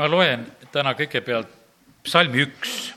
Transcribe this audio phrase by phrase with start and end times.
[0.00, 1.50] ma loen täna kõigepealt
[2.06, 2.94] psalmi üks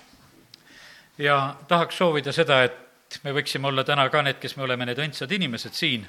[1.19, 5.01] ja tahaks soovida seda, et me võiksime olla täna ka need, kes me oleme need
[5.03, 6.07] õndsad inimesed siin.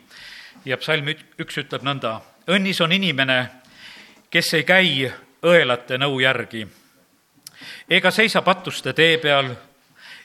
[0.65, 3.39] ja psalm üks ütleb nõnda, õnnis on inimene,
[4.31, 5.13] kes ei käi
[5.43, 6.63] õelate nõu järgi
[7.91, 9.51] ega seisa patuste tee peal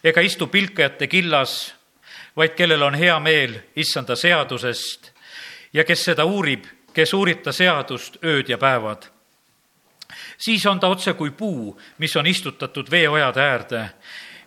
[0.03, 1.73] ega istu pilkajate killas,
[2.37, 5.11] vaid kellel on hea meel issanda seadusest
[5.73, 9.09] ja kes seda uurib, kes uurib ta seadust ööd ja päevad.
[10.39, 13.89] Siis on ta otse kui puu, mis on istutatud veeojade äärde,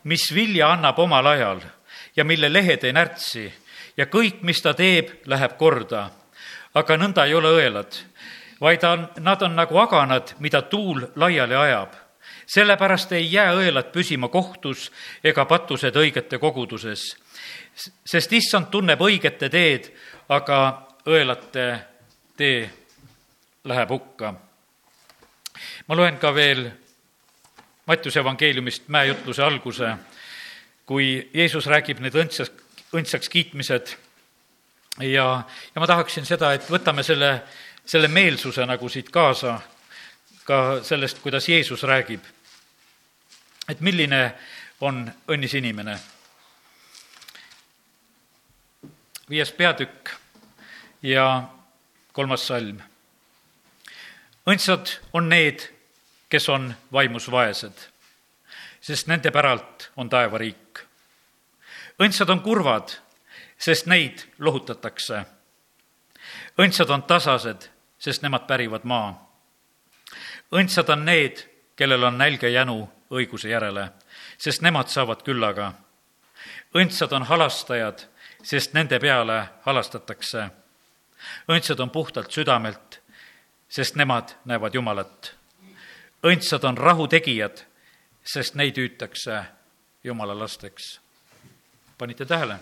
[0.05, 1.60] mis vilja annab omal ajal
[2.16, 3.52] ja mille lehed ei närtsi
[3.97, 6.10] ja kõik, mis ta teeb, läheb korda.
[6.74, 7.97] aga nõnda ei ole õelad,
[8.60, 11.92] vaid on, nad on nagu aganad, mida tuul laiali ajab
[12.47, 14.91] sellepärast ei jää õelad püsima kohtus
[15.24, 17.16] ega patused õigete koguduses.
[18.05, 19.92] sest issand tunneb õigete teed,
[20.28, 20.59] aga
[21.06, 21.66] õelate
[22.36, 22.70] tee
[23.64, 24.34] läheb hukka.
[25.88, 26.70] Ma loen ka veel
[27.86, 29.88] Mattiuse evangeeliumist mäejutluse alguse,
[30.86, 32.52] kui Jeesus räägib need õndsaks,
[32.94, 33.97] õndsaks kiitmised
[35.02, 35.27] ja,
[35.74, 37.33] ja ma tahaksin seda, et võtame selle,
[37.84, 39.56] selle meelsuse nagu siit kaasa,
[40.47, 42.22] ka sellest, kuidas Jeesus räägib
[43.69, 44.22] et milline
[44.80, 45.98] on õnnis inimene.
[49.33, 50.11] viies peatükk
[51.08, 51.48] ja
[52.12, 52.83] kolmas salm.
[54.47, 55.69] Õndsad on need,
[56.29, 57.89] kes on vaimus vaesed,
[58.81, 60.81] sest nende päralt on taevariik.
[62.03, 62.97] õndsad on kurvad,
[63.59, 65.25] sest neid lohutatakse.
[66.59, 69.31] õndsad on tasased, sest nemad pärivad maa.
[70.53, 73.91] õndsad on need, kellel on nälg ja jänu õiguse järele,
[74.39, 75.73] sest nemad saavad küllaga.
[76.75, 78.09] õndsad on halastajad,
[78.43, 80.51] sest nende peale halastatakse.
[81.48, 83.02] õndsad on puhtalt südamelt,
[83.73, 85.33] sest nemad näevad Jumalat.
[86.23, 87.65] õndsad on rahutegijad,
[88.25, 89.45] sest neid hüütakse
[90.05, 91.01] Jumala lasteks.
[91.98, 92.59] panite tähele?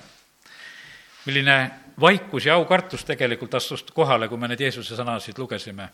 [1.26, 1.70] milline
[2.00, 5.88] vaikus ja aukartus tegelikult astus kohale, kui me neid Jeesuse sõnasid lugesime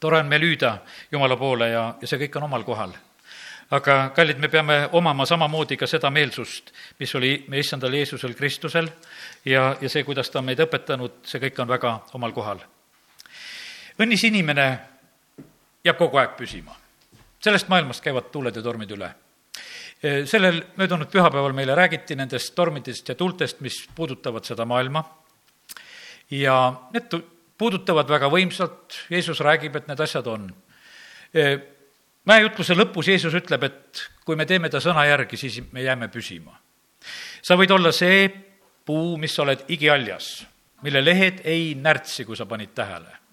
[0.00, 0.78] tore on meil hüüda
[1.12, 2.94] Jumala poole ja, ja see kõik on omal kohal.
[3.70, 6.70] aga kallid, me peame omama samamoodi ka seda meelsust,
[7.00, 8.88] mis oli meie issandal Jeesusel Kristusel
[9.44, 12.62] ja, ja see, kuidas ta on meid õpetanud, see kõik on väga omal kohal.
[13.98, 14.66] Õnnis inimene
[15.84, 16.76] jääb kogu aeg püsima.
[17.40, 19.14] sellest maailmast käivad tuuled ja tormid üle
[20.24, 25.04] sellel möödunud pühapäeval meile räägiti nendest tormidest ja tuultest, mis puudutavad seda maailma
[26.30, 26.56] ja
[26.92, 27.14] need
[27.58, 30.50] puudutavad väga võimsalt, Jeesus räägib, et need asjad on.
[32.26, 36.58] mäejutluse lõpus Jeesus ütleb, et kui me teeme ta sõna järgi, siis me jääme püsima.
[37.42, 38.28] sa võid olla see
[38.84, 40.46] puu, mis sa oled igihaljas,
[40.82, 43.25] mille lehed ei närtsi, kui sa panid tähele.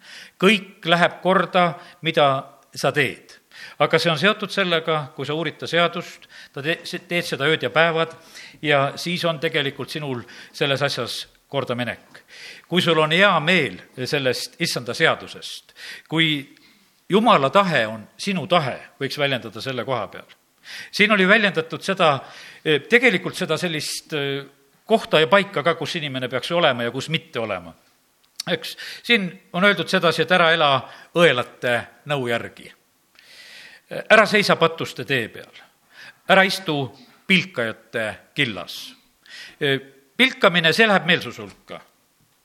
[0.44, 2.28] Kõik läheb korda, mida
[2.76, 3.40] sa teed.
[3.80, 7.64] aga see on seotud sellega, kui sa uurid ta seadust, ta te-, teed seda ööd
[7.64, 8.12] ja päevad
[8.62, 12.24] ja siis on tegelikult sinul selles asjas kordaminek
[12.74, 13.76] kui sul on hea meel
[14.10, 15.76] sellest issanda seadusest,
[16.10, 16.40] kui
[17.10, 20.26] jumala tahe on sinu tahe, võiks väljendada selle koha peal.
[20.92, 22.16] siin oli väljendatud seda,
[22.90, 24.42] tegelikult seda sellist eh,
[24.90, 27.76] kohta ja paika ka, kus inimene peaks olema ja kus mitte olema.
[28.52, 30.72] Eks, siin on öeldud sedasi, et ära ela
[31.16, 31.80] õelate
[32.12, 32.74] nõu järgi.
[34.10, 35.64] ära seisa patuste tee peal,
[36.30, 38.96] ära istu pilkajate killas.
[40.18, 41.82] pilkamine, see läheb meelsuse hulka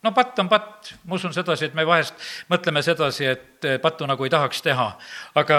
[0.02, 2.14] no patt on patt, ma usun sedasi, et me vahest
[2.50, 4.88] mõtleme sedasi, et pattu nagu ei tahaks teha,
[5.34, 5.58] aga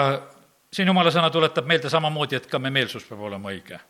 [0.72, 3.80] siin jumala sõna tuletab meelde samamoodi, et ka me meelsus peab olema õige.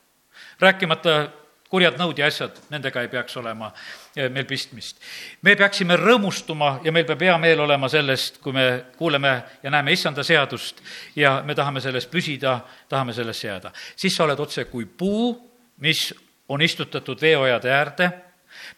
[0.60, 1.30] rääkimata
[1.70, 3.70] kurjad nõud ja asjad, nendega ei peaks olema
[4.16, 4.98] eh, meil pistmist.
[5.42, 8.66] me peaksime rõõmustuma ja meil peab hea meel olema sellest, kui me
[8.98, 10.82] kuuleme ja näeme issanda seadust
[11.16, 13.72] ja me tahame selles püsida, tahame sellesse jääda.
[13.96, 15.36] siis sa oled otse kui puu,
[15.76, 16.10] mis
[16.48, 18.10] on istutatud veeojade äärde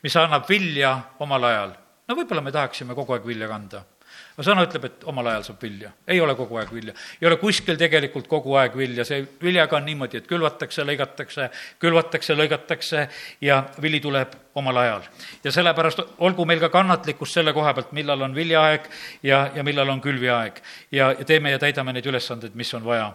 [0.02, 1.74] mis annab vilja omal ajal.
[2.08, 3.84] no võib-olla me tahaksime kogu aeg vilja kanda.
[4.32, 6.94] Aga sõna ütleb, et omal ajal saab vilja, ei ole kogu aeg vilja.
[7.20, 11.48] ei ole kuskil tegelikult kogu aeg vilja, see viljaga on niimoodi, et külvatakse, lõigatakse,
[11.82, 13.06] külvatakse, lõigatakse
[13.40, 15.08] ja vili tuleb omal ajal.
[15.44, 18.88] ja sellepärast olgu meil ka kannatlikkust selle koha pealt, millal on viljaaeg
[19.22, 20.62] ja, ja millal on külviaeg.
[20.90, 23.12] ja, ja teeme ja täidame neid ülesandeid, mis on vaja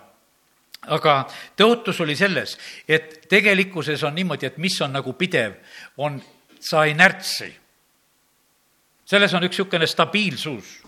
[0.88, 1.20] aga
[1.58, 2.56] tõotus oli selles,
[2.88, 5.58] et tegelikkuses on niimoodi, et mis on nagu pidev,
[5.98, 6.22] on
[6.60, 7.56] sa ei närtsi.
[9.06, 10.87] selles on üks niisugune stabiilsus.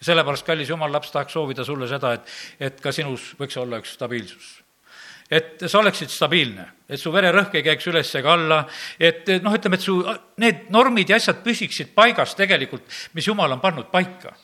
[0.00, 3.80] Ja sellepärast, kallis jumal laps, tahaks soovida sulle seda, et, et ka sinus võiks olla
[3.82, 4.54] üks stabiilsus
[5.30, 8.60] et sa oleksid stabiilne, et su vererõhk ei käiks üles ega alla,
[8.98, 9.96] et noh, ütleme, et su
[10.42, 14.34] need normid ja asjad püsiksid paigas tegelikult, mis Jumal on pannud paika.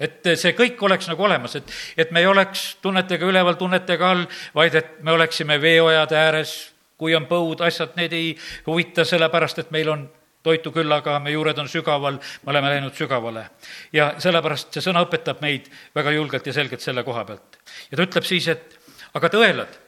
[0.00, 4.22] et see kõik oleks nagu olemas, et, et me ei oleks tunnetega üleval, tunnetega all,
[4.54, 6.54] vaid et me oleksime veeojade ääres,
[6.96, 8.30] kui on põud, asjad, need ei
[8.64, 10.06] huvita, sellepärast et meil on
[10.42, 13.44] toitu küll, aga me juured on sügaval, me oleme läinud sügavale.
[13.92, 17.58] ja sellepärast see sõna õpetab meid väga julgelt ja selgelt selle koha pealt.
[17.90, 18.78] ja ta ütleb siis, et
[19.14, 19.78] aga tõelad,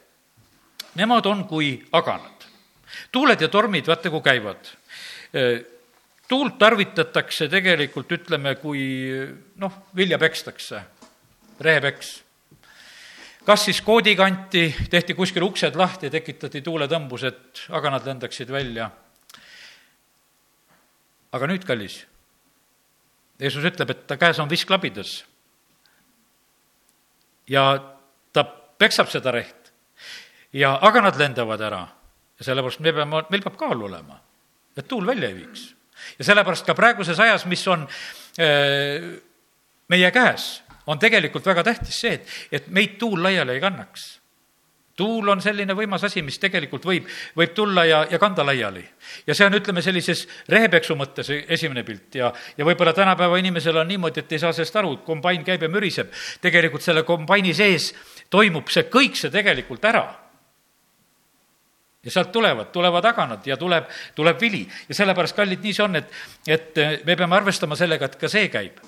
[0.95, 2.47] nemad on kui aganad.
[3.11, 4.73] tuuled ja tormid, vaata kui käivad.
[6.27, 8.83] tuult tarvitatakse tegelikult, ütleme, kui
[9.57, 10.83] noh, vilja pekstakse,
[11.59, 12.19] rehepeks
[13.43, 18.89] kas siis koodikanti tehti kuskil uksed lahti, tekitati tuuletõmbus, et aganad lendaksid välja
[21.33, 22.03] aga nüüd, kallis,
[23.41, 25.23] Jeesus ütleb, et ta käes on visklabidas.
[27.49, 27.63] ja
[28.31, 28.43] ta
[28.79, 29.73] peksab seda reht
[30.53, 31.81] ja aganad lendavad ära
[32.39, 34.15] ja sellepärast me peame, meil peab kaal olema,
[34.77, 35.73] et tuul välja ei viiks.
[36.19, 37.87] ja sellepärast ka praeguses ajas, mis on
[38.39, 39.09] äh,
[39.89, 44.22] meie käes, on tegelikult väga tähtis see, et, et meid tuul laiali ei kannaks
[44.95, 47.07] tuul on selline võimas asi, mis tegelikult võib,
[47.37, 48.83] võib tulla ja, ja kanda laiali.
[49.27, 53.89] ja see on, ütleme, sellises rehepeksu mõttes esimene pilt ja, ja võib-olla tänapäeva inimesel on
[53.89, 56.13] niimoodi, et ei saa sellest aru, kombain käib ja müriseb.
[56.41, 57.93] tegelikult selle kombaini sees
[58.29, 60.05] toimub see kõik see tegelikult ära.
[62.03, 65.95] ja sealt tulevad, tulevad aganad ja tuleb, tuleb vili ja sellepärast, kallid, nii see on,
[65.95, 68.81] et, et me peame arvestama sellega, et ka see käib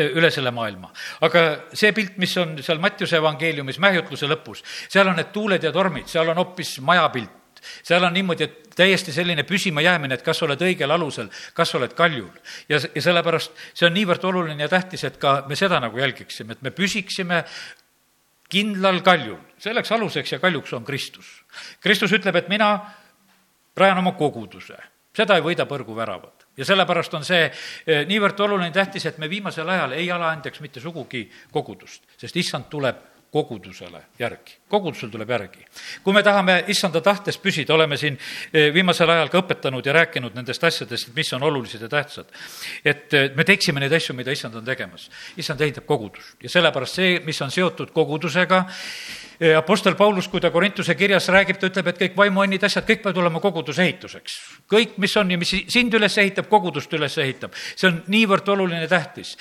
[0.00, 0.90] üle selle maailma.
[1.20, 1.44] aga
[1.76, 6.08] see pilt, mis on seal Mattiuse evangeeliumis mähjutluse lõpus, seal on need tuuled ja tormid,
[6.08, 7.60] seal on hoopis majapilt.
[7.82, 11.78] seal on niimoodi, et täiesti selline püsimajäämine, et kas sa oled õigel alusel, kas sa
[11.78, 12.30] oled kaljul.
[12.68, 16.56] ja, ja sellepärast see on niivõrd oluline ja tähtis, et ka me seda nagu jälgiksime,
[16.56, 17.44] et me püsiksime
[18.48, 19.40] kindlal kaljul.
[19.58, 21.44] selleks aluseks ja kaljuks on Kristus.
[21.80, 22.78] Kristus ütleb, et mina
[23.76, 24.76] rajan oma koguduse,
[25.16, 29.68] seda ei võida põrguväravad ja sellepärast on see eh, niivõrd oluline, tähtis, et me viimasel
[29.68, 35.64] ajal ei ala andeks mitte sugugi kogudust, sest issand tuleb kogudusele järgi, kogudusel tuleb järgi.
[36.04, 38.18] kui me tahame issanda tahtes püsida, oleme siin
[38.52, 42.28] eh, viimasel ajal ka õpetanud ja rääkinud nendest asjadest, mis on olulised ja tähtsad.
[42.84, 45.08] et eh, me teeksime neid asju, mida issand on tegemas.
[45.36, 48.66] issand ehitab kogudust ja sellepärast see, mis on seotud kogudusega,
[49.58, 53.16] Apostel Paulus, kui ta Korintuse kirjas räägib, ta ütleb, et kõik vaimuannid, asjad, kõik peavad
[53.24, 54.36] olema koguduse ehituseks.
[54.70, 57.56] kõik, mis on ja mis sind üles ehitab, kogudust üles ehitab.
[57.74, 59.36] see on niivõrd oluline, tähtis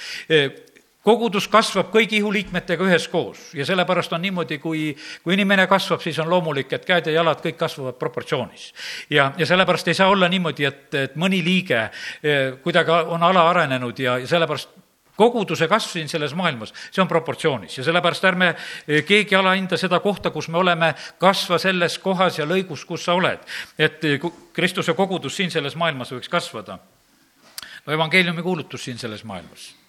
[1.03, 4.91] kogudus kasvab kõigi ihuliikmetega üheskoos ja sellepärast on niimoodi, kui,
[5.23, 8.73] kui inimene kasvab, siis on loomulik, et käed ja jalad kõik kasvavad proportsioonis.
[9.09, 11.89] ja, ja sellepärast ei saa olla niimoodi, et, et mõni liige
[12.63, 14.69] kuidagi on alaarenenud ja, ja sellepärast
[15.21, 19.99] koguduse kasv siin selles maailmas, see on proportsioonis ja sellepärast ärme eh, keegi alahinda seda
[20.03, 23.43] kohta, kus me oleme, kasva selles kohas ja lõigus, kus sa oled.
[23.77, 26.79] et eh, Kristuse kogudus siin selles maailmas võiks kasvada.
[27.85, 29.80] no evangeeliumi kuulutus siin selles maailmas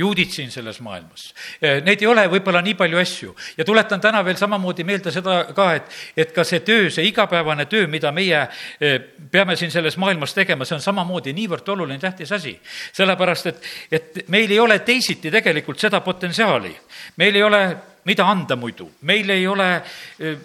[0.00, 1.30] juudid siin selles maailmas.
[1.60, 5.42] Eh, neid ei ole võib-olla nii palju asju ja tuletan täna veel samamoodi meelde seda
[5.56, 8.96] ka, et, et ka see töö, see igapäevane töö, mida meie eh,
[9.30, 12.56] peame siin selles maailmas tegema, see on samamoodi niivõrd oluline, tähtis asi.
[12.96, 16.74] sellepärast, et, et meil ei ole teisiti tegelikult seda potentsiaali.
[17.16, 17.64] meil ei ole,
[18.08, 20.38] mida anda muidu, meil ei ole eh,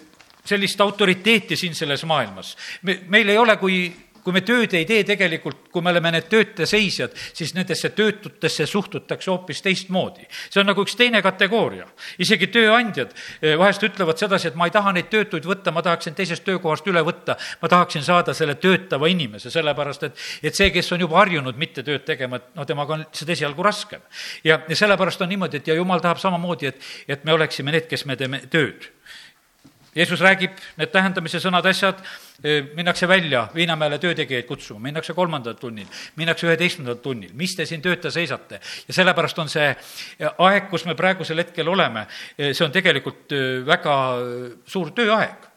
[0.46, 2.56] sellist autoriteeti siin selles maailmas.
[2.82, 6.24] me, meil ei ole, kui kui me tööd ei tee tegelikult, kui me oleme need
[6.26, 10.26] tööta seisjad, siis nendesse töötutesse suhtutakse hoopis teistmoodi.
[10.50, 11.86] see on nagu üks teine kategooria.
[12.18, 16.18] isegi tööandjad eh, vahest ütlevad sedasi, et ma ei taha neid töötuid võtta, ma tahaksin
[16.18, 20.90] teisest töökohast üle võtta, ma tahaksin saada selle töötava inimese, sellepärast et, et see, kes
[20.92, 24.02] on juba harjunud mitte tööd tegema, et noh, temaga on seda esialgu raskem.
[24.42, 27.86] ja, ja sellepärast on niimoodi, et ja jumal tahab samamoodi, et, et me oleksime need,
[27.86, 28.90] kes me teeme tööd
[29.96, 32.02] Jeesus räägib need tähendamise sõnad, asjad,
[32.76, 35.88] minnakse välja Viinamäele töötegijaid kutsuma, minnakse kolmandal tunnil,
[36.20, 38.60] minnakse üheteistkümnendal tunnil, mis te siin tööta seisate.
[38.88, 39.72] ja sellepärast on see
[40.38, 43.32] aeg, kus me praegusel hetkel oleme, see on tegelikult
[43.66, 43.96] väga
[44.68, 45.55] suur tööaeg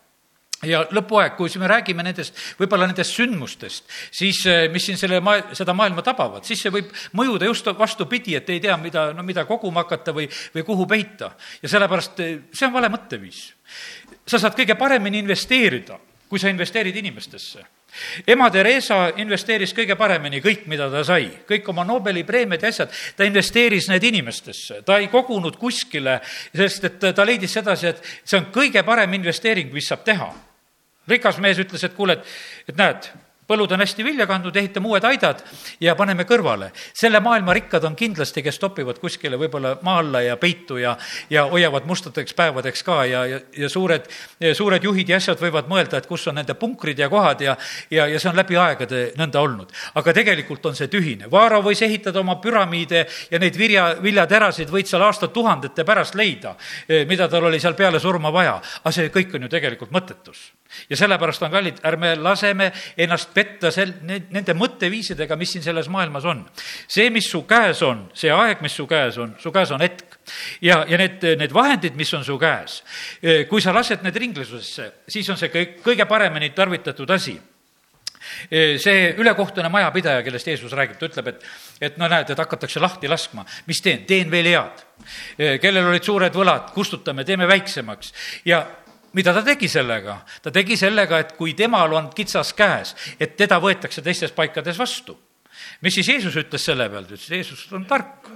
[0.67, 4.41] ja lõpuaeg, kui me räägime nendest, võib-olla nendest sündmustest, siis
[4.73, 8.59] mis siin selle maa, seda maailma tabavad, siis see võib mõjuda just vastupidi, et ei
[8.63, 11.31] tea, mida, no mida koguma hakata või, või kuhu peita.
[11.61, 13.45] ja sellepärast see on vale mõtteviis
[14.29, 15.97] sa saad kõige paremini investeerida,
[16.29, 17.65] kui sa investeerid inimestesse
[18.29, 22.91] ema Theresa investeeris kõige paremini kõik, mida ta sai, kõik oma Nobeli preemiad ja asjad,
[23.17, 26.19] ta investeeris need inimestesse, ta ei kogunud kuskile,
[26.53, 30.29] sest et ta leidis sedasi, et see on kõige parem investeering, mis saab teha.
[31.09, 32.37] Rikas mees ütles, et kuule, et,
[32.69, 33.11] et näed,
[33.49, 35.41] põllud on hästi vilja kandnud, ehitame uued aidad
[35.81, 36.69] ja paneme kõrvale.
[36.93, 40.95] selle maailma rikkad on kindlasti, kes topivad kuskile võib-olla maa alla ja peitu ja,
[41.29, 44.05] ja hoiavad mustadeks päevadeks ka ja, ja, ja suured,
[44.53, 47.57] suured juhid ja asjad võivad mõelda, et kus on nende punkrid ja kohad ja,
[47.89, 49.73] ja, ja see on läbi aegade nõnda olnud.
[49.95, 51.31] aga tegelikult on see tühine.
[51.31, 56.55] Vaaro võis ehitada oma püramiide ja neid vilja, viljaterasid võid seal aastatuhandete pärast leida,
[57.09, 58.59] mida tal oli seal peale surma vaja.
[58.83, 60.51] aga see kõik on ju tegelikult mõttetus
[60.89, 66.25] ja sellepärast on kallid, ärme laseme ennast petta sel-, nende mõtteviisidega, mis siin selles maailmas
[66.29, 66.45] on.
[66.88, 70.19] see, mis su käes on, see aeg, mis su käes on, su käes on hetk.
[70.61, 72.81] ja, ja need, need vahendid, mis on su käes,
[73.49, 77.39] kui sa lased need ringlusesse, siis on see kõik, kõige paremini tarvitatud asi
[78.49, 81.45] see ülekohtune majapidaja, kellest Jeesus räägib, ta ütleb, et,
[81.81, 83.45] et no näed, et hakatakse lahti laskma.
[83.67, 84.05] mis teen?
[84.05, 84.83] teen veel head.
[85.61, 88.13] kellel olid suured võlad, kustutame, teeme väiksemaks.
[88.45, 88.65] ja
[89.13, 90.19] mida ta tegi sellega?
[90.43, 95.17] ta tegi sellega, et kui temal on kitsas käes, et teda võetakse teistes paikades vastu.
[95.81, 98.29] mis siis Jeesus ütles selle peale, ta ütles, Jeesus on tark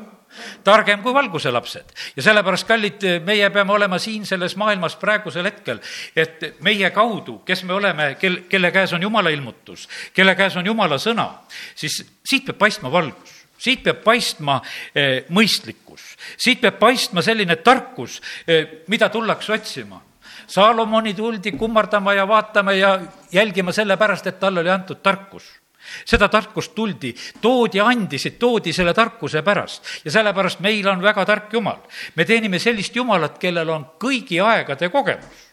[0.63, 1.93] targem kui valguse lapsed.
[2.15, 5.79] ja sellepärast, kallid, meie peame olema siin selles maailmas praegusel hetkel,
[6.15, 10.65] et meie kaudu, kes me oleme, kel, kelle käes on Jumala ilmutus, kelle käes on
[10.65, 11.29] Jumala sõna,
[11.75, 14.57] siis siit peab paistma valgus siit peab paistma
[14.95, 16.01] eh, mõistlikkus,
[16.41, 20.01] siit peab paistma selline tarkus eh,, mida tullakse otsima
[20.47, 23.00] Saalomoni tuldi kummardama ja vaatama ja
[23.31, 25.63] jälgima sellepärast, et talle oli antud tarkus
[26.05, 31.53] seda tarkust tuldi, toodi, andisid, toodi selle tarkuse pärast ja sellepärast meil on väga tark
[31.53, 31.81] Jumal.
[32.15, 35.43] me teenime sellist Jumalat, kellel on kõigi aegade kogemus.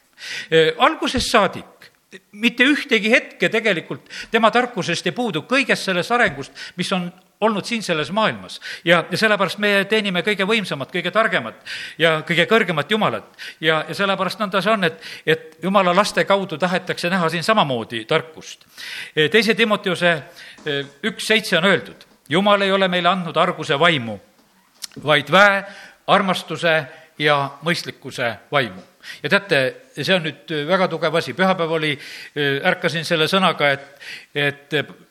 [0.78, 1.90] algusest saadik
[2.32, 7.82] mitte ühtegi hetke tegelikult tema tarkusest ei puudu, kõigest sellest arengust, mis on olnud siin
[7.82, 8.61] selles maailmas.
[8.85, 11.54] ja, ja sellepärast me teenime kõige võimsamat, kõige targemat
[11.99, 13.25] ja kõige kõrgemat Jumalat.
[13.61, 18.04] ja, ja sellepärast nõnda see on, et, et Jumala laste kaudu tahetakse näha siin samamoodi
[18.04, 18.66] tarkust.
[19.30, 20.12] teise Timoteuse
[20.66, 24.18] eh, üks seitse on öeldud, Jumal ei ole meile andnud arguse vaimu,
[25.04, 25.64] vaid väe,
[26.06, 26.76] armastuse
[27.18, 28.82] ja mõistlikkuse vaimu
[29.23, 29.61] ja teate,
[29.97, 31.94] see on nüüd väga tugev asi, pühapäev oli,
[32.37, 35.09] eh, ärkasin selle sõnaga, et, et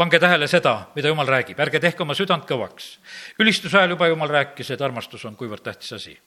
[0.00, 2.96] pange tähele seda, mida jumal räägib, ärge tehke oma südant kõvaks.
[3.38, 6.18] ülistuse ajal juba jumal rääkis, et armastus on kuivõrd tähtis asi.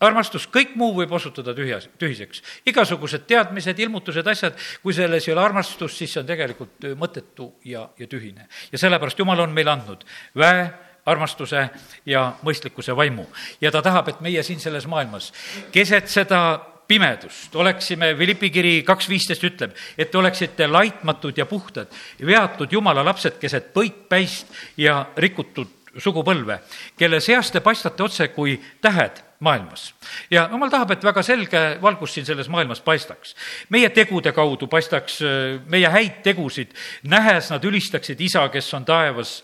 [0.00, 2.42] armastus, kõik muu võib osutuda tühja, tühiseks.
[2.66, 7.88] igasugused teadmised, ilmutused, asjad, kui selles ei ole armastust, siis see on tegelikult mõttetu ja,
[7.98, 8.48] ja tühine.
[8.72, 10.04] ja sellepärast Jumal on meile andnud
[10.34, 10.70] väe,
[11.06, 11.68] armastuse
[12.06, 13.26] ja mõistlikkuse vaimu.
[13.60, 15.32] ja ta tahab, et meie siin selles maailmas
[15.70, 21.92] keset seda pimedust, oleksime, Philippi kiri kaks viisteist ütleb, et te oleksite laitmatud ja puhtad,
[22.26, 26.58] veatud jumala lapsed keset põikpäist ja rikutud sugupõlve,
[26.98, 29.94] kelle seast te paistate otse kui tähed maailmas.
[30.30, 33.34] ja jumal tahab, et väga selge valgus siin selles maailmas paistaks.
[33.68, 35.20] meie tegude kaudu paistaks
[35.66, 39.42] meie häid tegusid, nähes nad ülistaksid isa, kes on taevas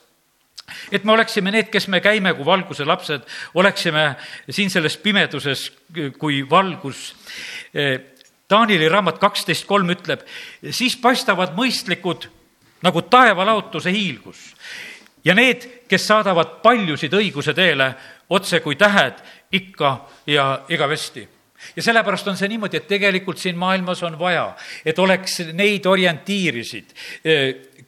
[0.93, 4.15] et me oleksime need, kes me käime kui valguse lapsed, oleksime
[4.51, 5.71] siin selles pimeduses
[6.19, 7.15] kui valgus.
[8.51, 10.25] Taanili raamat kaksteist kolm ütleb,
[10.75, 12.27] siis paistavad mõistlikud
[12.83, 14.41] nagu taevalaotuse hiilgus
[15.25, 17.93] ja need, kes saadavad paljusid õiguse teele
[18.31, 19.21] otse kui tähed
[19.53, 19.93] ikka
[20.27, 21.27] ja igavesti
[21.77, 24.47] ja sellepärast on see niimoodi, et tegelikult siin maailmas on vaja,
[24.85, 26.95] et oleks neid orientiirisid,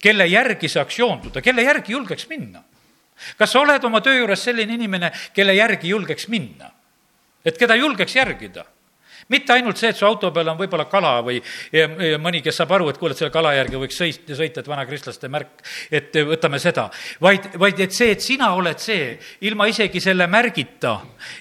[0.03, 2.63] kelle järgi saaks joonduda, kelle järgi julgeks minna
[3.39, 6.71] kas sa oled oma töö juures selline inimene, kelle järgi julgeks minna?
[7.45, 8.65] et keda julgeks järgida?
[9.29, 11.41] Mitte ainult see, et su auto peal on võib-olla kala või
[12.23, 15.31] mõni, kes saab aru, et kuule, et selle kala järgi võiks sõita, sõita, et vanakristlaste
[15.33, 16.89] märk, et võtame seda,
[17.23, 19.15] vaid, vaid et see, et sina oled see,
[19.49, 20.97] ilma isegi selle märgita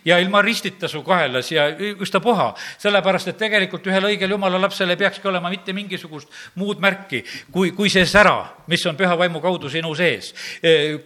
[0.06, 5.00] ja ilma ristita su kaelas ja ükstapuha, sellepärast et tegelikult ühel õigel jumala lapsel ei
[5.00, 8.38] peakski olema mitte mingisugust muud märki kui, kui see sära,
[8.72, 10.32] mis on püha vaimu kaudu sinu sees.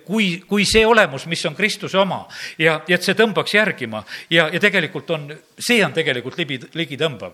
[0.05, 2.25] kui, kui see olemus, mis on Kristuse oma
[2.59, 5.27] ja, ja et see tõmbaks järgima ja, ja tegelikult on,
[5.57, 7.33] see on tegelikult libi, ligitõmbav.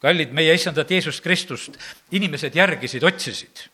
[0.00, 1.76] kallid, meie issandat Jeesust Kristust
[2.10, 3.68] inimesed järgisid, otsisid.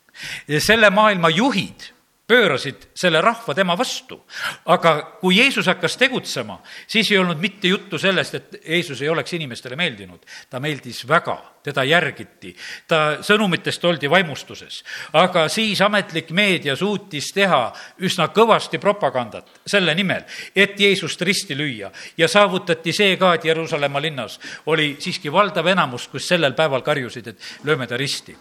[0.59, 1.91] selle maailma juhid
[2.27, 4.19] pöörasid selle rahva tema vastu.
[4.65, 9.33] aga kui Jeesus hakkas tegutsema, siis ei olnud mitte juttu sellest, et Jeesus ei oleks
[9.33, 10.19] inimestele meeldinud.
[10.49, 12.55] ta meeldis väga, teda järgiti,
[12.87, 14.83] ta sõnumitest oldi vaimustuses.
[15.13, 20.23] aga siis ametlik meedia suutis teha üsna kõvasti propagandat selle nimel,
[20.55, 26.07] et Jeesust risti lüüa ja saavutati see ka, et Jeruusalemma linnas oli siiski valdav enamus,
[26.07, 28.35] kus sellel päeval karjusid, et lööme ta risti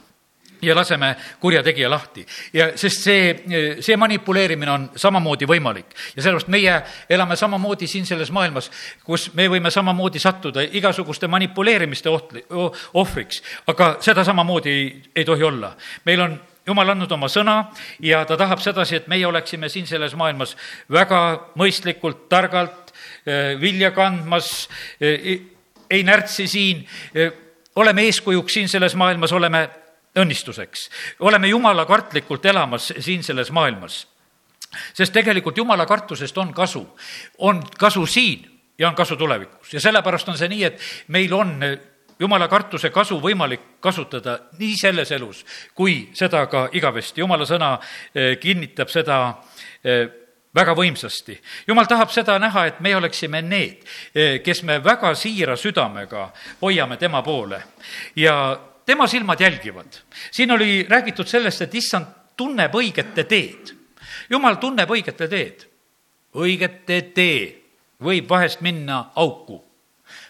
[0.63, 2.27] ja laseme kurjategija lahti.
[2.53, 3.45] ja sest see,
[3.81, 8.71] see manipuleerimine on samamoodi võimalik ja sellepärast meie elame samamoodi siin selles maailmas,
[9.05, 12.45] kus me võime samamoodi sattuda igasuguste manipuleerimiste ohtli,
[12.95, 15.75] ohvriks, aga seda samamoodi ei, ei tohi olla.
[16.05, 17.57] meil on jumal andnud oma sõna
[18.03, 20.57] ja ta tahab sedasi, et meie oleksime siin selles maailmas
[20.93, 21.23] väga
[21.59, 22.93] mõistlikult, targalt
[23.27, 24.69] eh, vilja kandmas,
[25.01, 25.41] eh,
[25.91, 26.83] ei närtsi siin,
[27.15, 27.31] eh,
[27.77, 29.67] oleme eeskujuks siin selles maailmas, oleme
[30.17, 30.91] õnnistuseks.
[31.21, 34.07] oleme jumala kartlikult elamas siin selles maailmas.
[34.95, 36.99] sest tegelikult jumala kartusest on kasu,
[37.39, 41.61] on kasu siin ja on kasu tulevikus ja sellepärast on see nii, et meil on
[42.19, 45.45] jumala kartuse kasu võimalik kasutada nii selles elus
[45.75, 47.21] kui seda ka igavesti.
[47.21, 47.79] jumala sõna
[48.15, 49.19] eh, kinnitab seda
[49.85, 50.09] eh,
[50.55, 51.37] väga võimsasti.
[51.67, 56.31] jumal tahab seda näha, et me oleksime need, eh, kes me väga siira südamega
[56.63, 57.63] hoiame tema poole
[58.17, 59.93] ja tema silmad jälgivad.
[60.31, 63.75] siin oli räägitud sellest, et issand tunneb õigete teed.
[64.31, 65.67] jumal tunneb õigete teed.
[66.35, 67.63] õigete tee
[68.03, 69.65] võib vahest minna auku.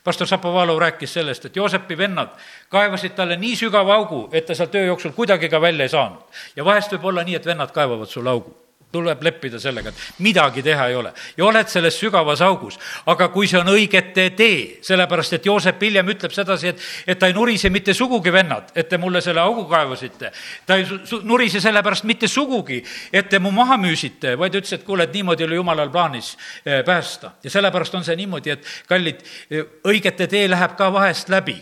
[0.05, 2.29] pastor Šapovalov rääkis sellest, et Joosepi vennad
[2.69, 6.23] kaevasid talle nii sügava augu, et ta sealt öö jooksul kuidagi ka välja ei saanud.
[6.57, 8.66] ja vahest võib olla nii, et vennad kaevavad sulle augu
[8.97, 12.79] tuleb leppida sellega, et midagi teha ei ole ja oled selles sügavas augus.
[13.07, 17.29] aga kui see on õigete tee, sellepärast et Joosep hiljem ütleb sedasi, et, et ta
[17.29, 20.33] ei nurise mitte sugugi, vennad, et te mulle selle augu kaevasite.
[20.67, 20.87] ta ei
[21.25, 25.45] nurise sellepärast mitte sugugi, et te mu maha müüsite, vaid ütles, et kuule, et niimoodi
[25.45, 27.37] oli jumalal plaanis eh, päästa.
[27.45, 31.61] ja sellepärast on see niimoodi, et kallid, eh, õigete tee läheb ka vahest läbi,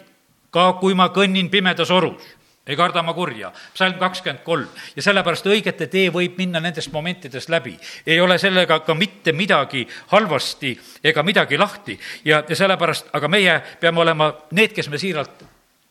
[0.55, 2.23] ka kui ma kõnnin pimedas orus
[2.67, 4.69] ei karda ma kurja, psalm kakskümmend kolm.
[4.97, 7.79] ja sellepärast õigete tee võib minna nendest momentidest läbi.
[8.07, 13.61] ei ole sellega ka mitte midagi halvasti ega midagi lahti ja, ja sellepärast, aga meie
[13.81, 15.45] peame olema need, kes me siiralt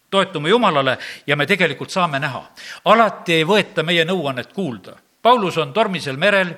[0.10, 2.44] toetume Jumalale ja me tegelikult saame näha.
[2.86, 4.98] alati ei võeta meie nõuannet kuulda.
[5.22, 6.54] Paulus on tormisel merel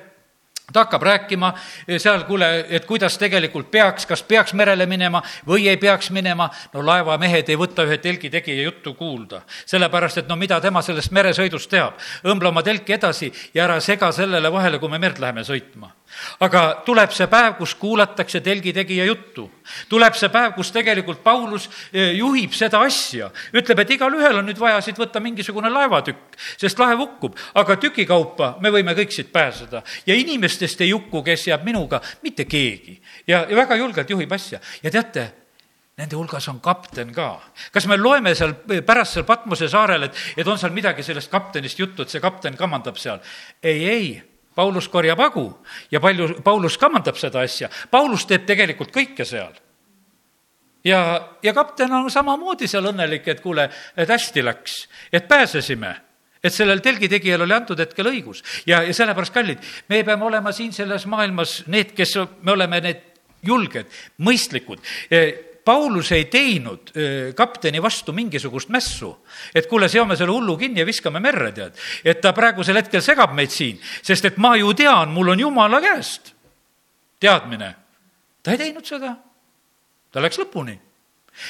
[0.73, 1.53] ta hakkab rääkima
[1.97, 6.49] seal, kuule, et kuidas tegelikult peaks, kas peaks merele minema või ei peaks minema.
[6.73, 11.69] no laevamehed ei võta ühe telgitegija juttu kuulda, sellepärast et no mida tema sellest meresõidust
[11.69, 11.99] teab.
[12.23, 15.91] õmbla oma telki edasi ja ära sega sellele vahele, kui me merd läheme sõitma
[16.45, 19.49] aga tuleb see päev, kus kuulatakse telgitegija juttu.
[19.89, 24.59] tuleb see päev, kus tegelikult Paulus eh, juhib seda asja, ütleb, et igalühel on nüüd
[24.59, 29.83] vaja siit võtta mingisugune laevatükk, sest laev hukkub, aga tükikaupa me võime kõik siit pääseda
[30.05, 32.99] ja inimestest ei hukku, kes jääb minuga, mitte keegi.
[33.27, 35.31] ja, ja väga julgelt juhib asja ja teate,
[35.95, 37.39] Nende hulgas on kapten ka.
[37.71, 38.51] kas me loeme seal
[38.83, 42.57] pärast seal Patmose saarel, et, et on seal midagi sellest kaptenist juttu, et see kapten
[42.59, 43.21] kamandab seal?
[43.63, 45.45] ei, ei Paulus korjab hagu
[45.91, 47.69] ja palju, Paulus kamandab seda asja.
[47.91, 49.53] Paulus teeb tegelikult kõike seal.
[50.83, 50.99] ja,
[51.43, 55.95] ja kapten on samamoodi seal õnnelik, et kuule, et hästi läks, et pääsesime
[56.45, 60.73] et sellel telgitegijal oli antud hetkel õigus ja, ja sellepärast, kallid, me peame olema siin
[60.73, 62.15] selles maailmas need, kes
[62.45, 63.01] me oleme need
[63.45, 63.89] julged,
[64.21, 64.81] mõistlikud
[65.65, 66.91] Paulus ei teinud
[67.35, 69.09] kapteni vastu mingisugust mässu,
[69.55, 71.79] et kuule, seome selle hullu kinni ja viskame merre, tead.
[72.05, 75.81] et ta praegusel hetkel segab meid siin, sest et ma ju tean, mul on jumala
[75.81, 76.35] käest.
[77.19, 77.73] Teadmine.
[78.43, 79.15] ta ei teinud seda,
[80.11, 80.77] ta läks lõpuni.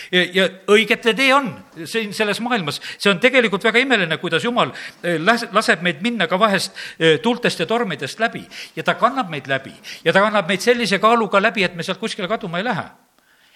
[0.09, 1.51] Ja, ja õigete tee on
[1.85, 4.71] siin selles maailmas, see on tegelikult väga imeline, kuidas Jumal
[5.03, 6.73] las-, laseb meid minna ka vahest
[7.21, 8.41] tuultest ja tormidest läbi.
[8.75, 9.75] Ja ta kannab meid läbi.
[10.07, 12.87] Ja ta kannab meid sellise kaaluga läbi, et me sealt kuskile kaduma ei lähe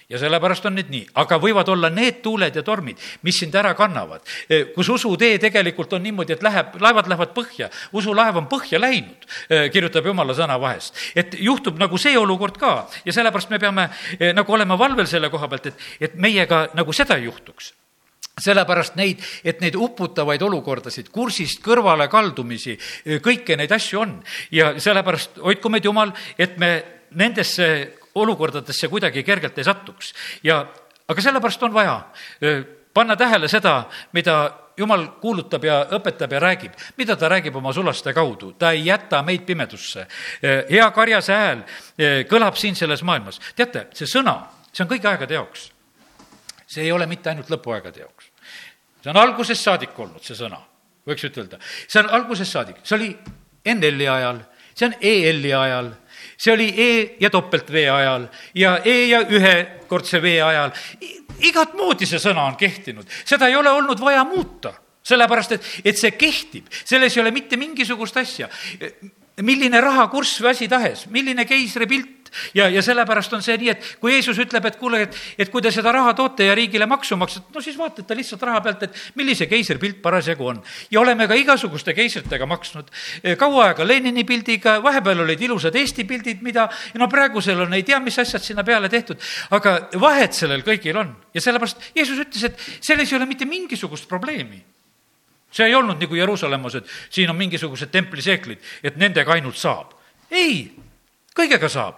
[0.09, 3.75] ja sellepärast on need nii, aga võivad olla need tuuled ja tormid, mis sind ära
[3.77, 8.81] kannavad, e, kus usutee tegelikult on niimoodi, et läheb, laevad lähevad põhja, usulaev on põhja
[8.81, 10.97] läinud, e, kirjutab jumala sõna vahest.
[11.15, 12.89] et juhtub nagu see olukord ka.
[13.05, 16.93] Ja sellepärast me peame e, nagu olema valvel selle koha pealt, et, et meiega nagu
[16.93, 17.73] seda ei juhtuks.
[18.39, 22.77] Sellepärast neid, et neid uputavaid olukordasid, kursist kõrvale kaldumisi,
[23.21, 24.13] kõiki neid asju on.
[24.55, 26.71] Ja sellepärast hoidku meid Jumal, et me
[27.11, 30.13] nendesse olukordadesse kuidagi kergelt ei satuks.
[30.43, 30.65] ja,
[31.07, 32.01] aga sellepärast on vaja
[32.93, 38.13] panna tähele seda, mida jumal kuulutab ja õpetab ja räägib, mida ta räägib oma sulaste
[38.15, 40.07] kaudu, ta ei jäta meid pimedusse.
[40.69, 41.63] hea karjase hääl
[42.29, 43.39] kõlab siin selles maailmas.
[43.55, 45.71] teate, see sõna, see on kõigi aegade jaoks.
[46.67, 48.31] see ei ole mitte ainult lõpuaegade jaoks.
[49.03, 50.61] see on algusest saadik olnud, see sõna,
[51.07, 51.59] võiks ütelda.
[51.87, 53.11] see on algusest saadik, see oli
[53.65, 54.43] NL-i ajal,
[54.73, 55.91] see on EL-i ajal
[56.39, 60.71] see oli E ja topelt V ajal ja E ja ühekordse V ajal.
[61.43, 64.73] igat moodi see sõna on kehtinud, seda ei ole olnud vaja muuta
[65.09, 68.49] sellepärast, et, et see kehtib, selles ei ole mitte mingisugust asja.
[69.39, 72.18] milline rahakurss või asi tahes, milline keisripilt
[72.53, 75.63] ja, ja sellepärast on see nii, et kui Jeesus ütleb, et kuule, et, et kui
[75.63, 79.03] te seda raha toote ja riigile maksu maksate, no siis vaatate lihtsalt raha pealt, et
[79.19, 80.63] millise keisripilt parasjagu on.
[80.91, 82.89] ja oleme ka igasuguste keisritega maksnud.
[83.37, 87.99] kaua aega Lenini pildiga, vahepeal olid ilusad Eesti pildid, mida, no praegusel on ei tea,
[87.99, 89.21] mis asjad sinna peale tehtud,
[89.55, 94.09] aga vahet sellel kõigil on ja sellepärast Jeesus ütles, et selles ei ole mitte mingisugust
[94.09, 94.61] probleemi
[95.51, 99.95] see ei olnud nagu Jeruusalemmas, et siin on mingisugused templiseeklid, et nendega ainult saab.
[100.29, 100.69] ei,
[101.33, 101.97] kõigega saab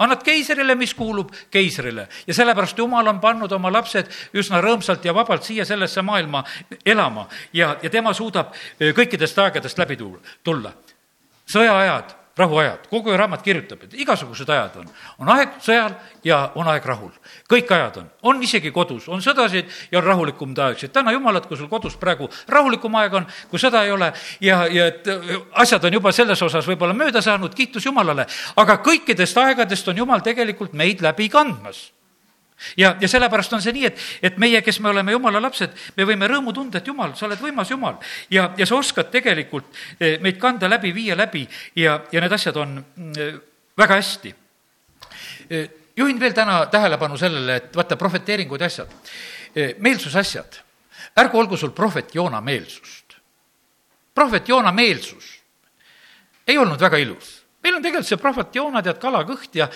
[0.00, 5.14] annad keisrile, mis kuulub keisrile ja sellepärast Jumal on pannud oma lapsed üsna rõõmsalt ja
[5.14, 6.44] vabalt siia sellesse maailma
[6.86, 9.98] elama ja, ja tema suudab eh, kõikidest aegadest läbi
[10.44, 10.72] tulla.
[11.46, 14.88] sõjaajad rahuajad, kogu raamat kirjutab, et igasugused ajad on.
[15.18, 17.12] on aeg sõjal ja on aeg rahul.
[17.50, 20.92] kõik ajad on, on isegi kodus, on sõdasid ja on rahulikumad aegsid.
[20.92, 24.90] täna jumalat, kui sul kodus praegu rahulikum aeg on, kui sõda ei ole ja, ja
[24.90, 28.26] et äh, asjad on juba selles osas võib-olla mööda saanud, kiitus Jumalale.
[28.56, 31.90] aga kõikidest aegadest on Jumal tegelikult meid läbi kandmas
[32.76, 36.06] ja, ja sellepärast on see nii, et, et meie, kes me oleme jumala lapsed, me
[36.08, 37.98] võime rõõmu tunda, et jumal, sa oled võimas jumal.
[38.30, 39.68] ja, ja sa oskad tegelikult
[39.98, 41.46] eh, meid kanda läbi, viia läbi
[41.76, 43.40] ja, ja need asjad on mm,
[43.78, 44.34] väga hästi.
[45.50, 48.92] Eh, juhin veel täna tähelepanu sellele, et vaata, prohveteeringud ja asjad,
[49.54, 50.60] eh, meelsusasjad,
[51.20, 53.16] ärgu olgu sul prohvet Joona meelsust.
[54.14, 55.40] prohvet Joona meelsus
[56.46, 59.66] ei olnud väga ilus meil on tegelikult see prohvet Joona, tead, kalakõht ja,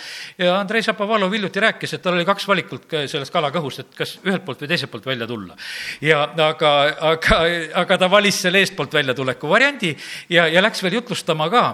[0.40, 4.44] ja Andrei Šapovalov hiljuti rääkis, et tal oli kaks valikut sellest kalakõhust, et kas ühelt
[4.46, 5.56] poolt või teiselt poolt välja tulla.
[6.04, 6.72] ja aga,
[7.12, 7.40] aga,
[7.82, 9.92] aga ta valis selle eestpoolt väljatuleku variandi
[10.32, 11.64] ja, ja läks veel jutlustama ka.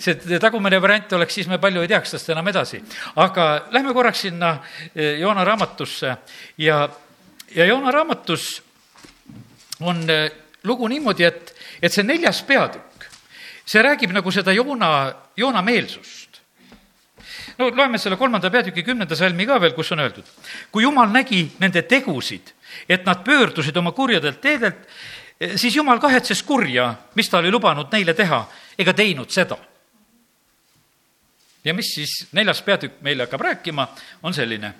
[0.00, 2.82] see tagumine variant oleks, siis me palju ei teaks tast enam edasi.
[3.16, 4.56] aga lähme korraks sinna
[4.94, 6.16] eh, Joona raamatusse
[6.58, 6.88] ja,
[7.54, 8.50] ja Joona raamatus
[9.80, 10.30] on eh,
[10.64, 12.87] lugu niimoodi, et, et see neljas peatükk,
[13.68, 16.40] see räägib nagu seda Joona, Joona meelsust.
[17.58, 20.24] no loeme selle kolmanda peatüki kümnenda salmi ka veel, kus on öeldud.
[20.72, 22.54] kui Jumal nägi nende tegusid,
[22.88, 24.88] et nad pöördusid oma kurjadelt teedelt,
[25.56, 28.46] siis Jumal kahetses kurja, mis ta oli lubanud neile teha,
[28.78, 29.58] ega teinud seda.
[31.64, 33.88] ja mis siis neljas peatükk meile hakkab rääkima,
[34.22, 34.72] on selline.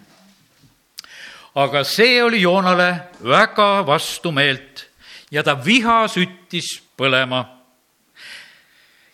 [1.55, 4.88] aga see oli Joonale väga vastumeelt
[5.31, 7.58] ja ta viha süttis põlema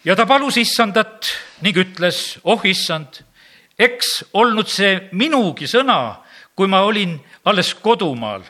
[0.04, 1.30] ja ta palus issandat
[1.64, 3.22] ning ütles, oh issand,
[3.78, 6.20] eks olnud see minugi sõna,
[6.54, 8.42] kui ma olin alles kodumaal.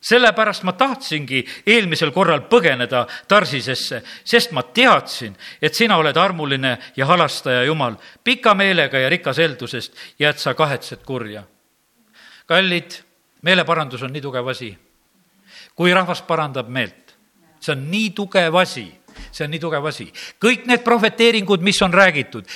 [0.00, 7.06] sellepärast ma tahtsingi eelmisel korral põgeneda Tarsisesse, sest ma teadsin, et sina oled armuline ja
[7.06, 11.44] halastaja Jumal, pika meelega ja rikas eeldusest ja et sa kahetsed kurja.
[12.46, 12.96] kallid,
[13.42, 14.78] meeleparandus on nii tugev asi.
[15.74, 17.16] kui rahvas parandab meelt,
[17.60, 18.99] see on nii tugev asi
[19.32, 20.10] see on nii tugev asi.
[20.42, 22.48] kõik need prohveteeringud, mis on räägitud,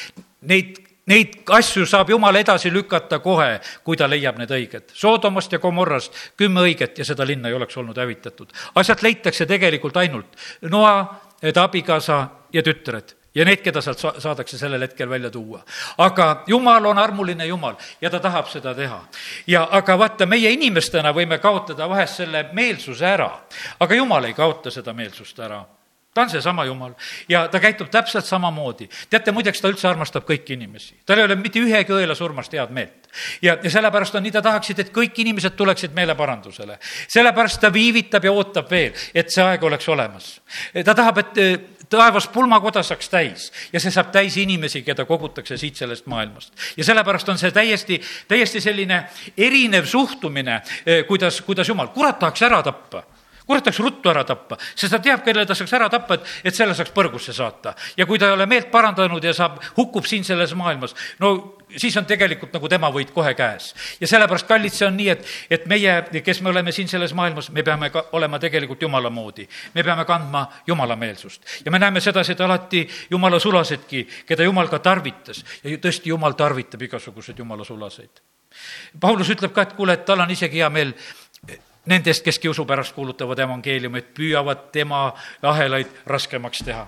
[0.43, 4.95] neid Neid asju saab Jumal edasi lükata kohe, kui ta leiab need õiged.
[4.97, 8.49] Soodomast ja Gomorrast kümme õiget ja seda linna ei oleks olnud hävitatud.
[8.75, 11.21] asjad leitakse tegelikult ainult noa,
[11.53, 15.61] ta abikaasa ja tütred ja need, keda sealt saadakse sellel hetkel välja tuua.
[15.99, 19.05] aga Jumal on armuline Jumal ja ta tahab seda teha.
[19.47, 23.31] ja aga vaata, meie inimestena võime kaotada vahest selle meelsuse ära,
[23.81, 25.65] aga Jumal ei kaota seda meelsust ära
[26.15, 26.93] ta on seesama Jumal
[27.29, 28.89] ja ta käitub täpselt samamoodi.
[29.11, 30.95] teate, muideks ta üldse armastab kõiki inimesi.
[31.07, 33.09] tal ei ole mitte ühegi õela surmast head meelt.
[33.43, 36.79] ja, ja sellepärast on nii, ta tahaksid, et kõik inimesed tuleksid meeleparandusele.
[37.09, 40.41] sellepärast ta viivitab ja ootab veel, et see aeg oleks olemas.
[40.85, 41.59] ta tahab, et eh,
[41.91, 46.55] taevas pulmakoda saaks täis ja see saab täis inimesi, keda kogutakse siit sellest maailmast.
[46.77, 49.05] ja sellepärast on see täiesti, täiesti selline
[49.37, 53.03] erinev suhtumine, eh, kuidas, kuidas Jumal, kurat tahaks ära tappa
[53.47, 56.57] kurat tahaks ruttu ära tappa, sest ta teab, kelle ta saaks ära tappa, et, et
[56.57, 57.75] selle saaks põrgusse saata.
[57.97, 61.97] ja kui ta ei ole meelt parandanud ja saab, hukkub siin selles maailmas, no siis
[61.97, 63.75] on tegelikult nagu tema võit kohe käes.
[64.01, 67.51] ja sellepärast, kallid, see on nii, et, et meie, kes me oleme siin selles maailmas,
[67.51, 69.49] me peame ka olema tegelikult jumala moodi.
[69.75, 71.43] me peame kandma jumala meelsust.
[71.65, 76.33] ja me näeme sedasi, et alati jumala sulasedki, keda jumal ka tarvitas ja tõesti, jumal
[76.33, 78.25] tarvitab igasuguseid jumala sulaseid.
[79.01, 80.93] Paulus ütleb ka, et kuule, et tal on isegi hea meel
[81.87, 85.07] nendest, kes kiusu pärast kuulutavad evangeeliumit, püüavad tema
[85.43, 86.87] ahelaid raskemaks teha.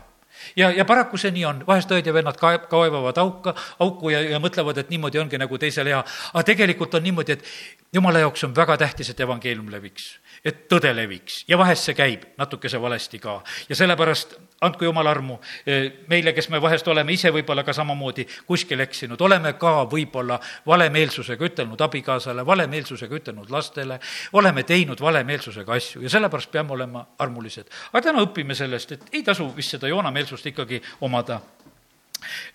[0.56, 4.20] Ja, ja paraku see nii on, vahest õed ja vennad kae-, kaevavad auka, auku ja,
[4.20, 6.02] ja mõtlevad, et niimoodi ongi nagu teisele hea.
[6.32, 7.44] aga tegelikult on niimoodi, et
[7.92, 10.12] jumala jaoks on väga tähtis, et evangeelium leviks
[10.44, 13.42] et tõde leviks ja vahest see käib natukese valesti ka.
[13.68, 18.26] ja sellepärast andku jumal armu eh, meile, kes me vahest oleme ise võib-olla ka samamoodi
[18.46, 24.00] kuskil eksinud, oleme ka võib-olla valemeelsusega ütelnud abikaasale, valemeelsusega ütelnud lastele,
[24.32, 27.68] oleme teinud valemeelsusega asju ja sellepärast peame olema armulised.
[27.92, 31.40] aga täna õpime sellest, et ei tasu vist seda joonameelsust ikkagi omada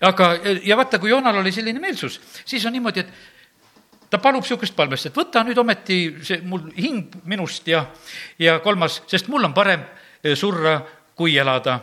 [0.00, 0.32] aga,
[0.64, 3.31] ja vaata, kui Joonal oli selline meelsus, siis on niimoodi, et
[4.12, 7.86] ta palub niisugust palvest, et võta nüüd ometi see mul hing minust ja,
[8.40, 9.86] ja kolmas, sest mul on parem
[10.20, 10.76] eh, surra,
[11.16, 11.78] kui elada.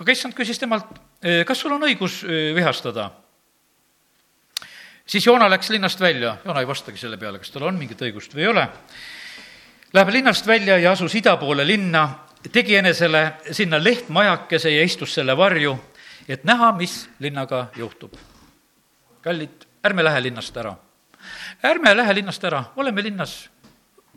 [0.00, 3.10] aga issand küsis temalt, eh, kas sul on õigus eh, vihastada?
[5.04, 8.32] siis Joona läks linnast välja, Joona ei vastagi selle peale, kas tal on mingit õigust
[8.32, 8.62] või ei ole.
[9.92, 12.06] Läheb linnast välja ja asus ida poole linna,
[12.48, 15.74] tegi enesele sinna lehtmajakese ja istus selle varju,
[16.24, 18.16] et näha, mis linnaga juhtub.
[19.20, 20.72] kallid, ärme lähe linnast ära
[21.64, 23.36] ärme lähe linnast ära, oleme linnas,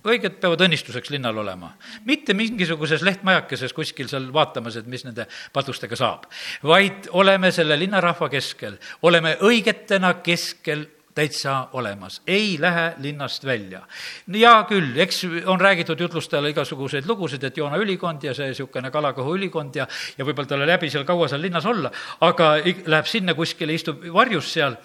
[0.05, 1.73] õiged peavad õnnistuseks linnal olema.
[2.05, 6.27] mitte mingisuguses lehtmajakeses kuskil seal vaatamas, et mis nende patustega saab,
[6.63, 13.81] vaid oleme selle linnarahva keskel, oleme õigetena keskel täitsa olemas, ei lähe linnast välja.
[14.33, 19.37] hea küll, eks on räägitud jutlustajale igasuguseid lugusid, et Joona ülikond ja see niisugune Kalakõhu
[19.37, 23.73] ülikond ja, ja võib-olla talle läbi seal kaua seal linnas olla, aga läheb sinna kuskile,
[23.73, 24.75] istub varjus seal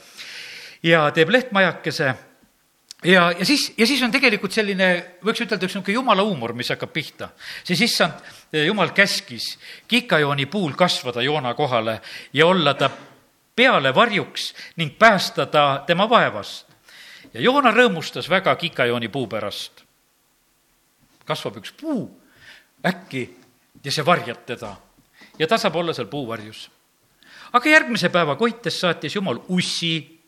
[0.82, 2.14] ja teeb lehtmajakese
[3.04, 4.90] ja, ja siis, ja siis on tegelikult selline,
[5.24, 7.30] võiks ütelda, üks niisugune jumala huumor, mis hakkab pihta.
[7.64, 8.20] siis issand,
[8.52, 12.00] jumal käskis kikajooni puul kasvada Joona kohale
[12.32, 12.90] ja olla ta
[13.56, 16.66] peale varjuks ning päästa ta tema vaevast.
[17.34, 19.84] ja Joona rõõmustas väga kikajooni puu pärast.
[21.24, 22.08] kasvab üks puu
[22.86, 23.28] äkki
[23.84, 24.76] ja see varjab teda
[25.38, 26.70] ja ta saab olla seal puuvarjus.
[27.52, 30.19] aga järgmise päeva koites saatis Jumal ussi,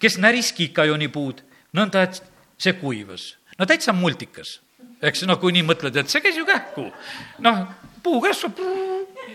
[0.00, 1.42] kes näris kikajooni puud
[1.76, 2.22] nõnda, et
[2.58, 3.36] see kuivas.
[3.58, 4.60] no täitsa multikas,
[5.02, 6.90] eks, noh, kui nii mõtled, et see käis ju kähku.
[7.44, 7.64] noh,
[8.02, 8.60] puu kasvab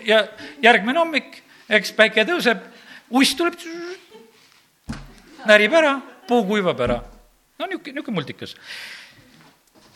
[0.05, 0.23] ja
[0.61, 2.61] järgmine hommik, eks päike tõuseb,
[3.09, 3.57] uss tuleb,
[5.45, 7.01] närib ära, puu kuivab ära.
[7.59, 8.55] no niisugune, niisugune multikas.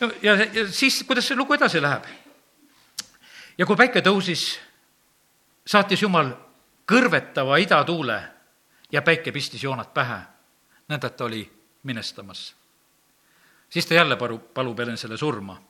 [0.00, 2.06] no ja, ja siis, kuidas see lugu edasi läheb?
[3.58, 4.54] ja kui päike tõusis,
[5.66, 6.32] saatis Jumal
[6.86, 8.20] kõrvetava idatuule
[8.92, 10.33] ja päike pistis joonad pähe.
[10.94, 11.42] Nõnda, et ta oli
[11.82, 12.54] minestamas.
[13.70, 15.60] siis ta jälle palub, palub enesele surma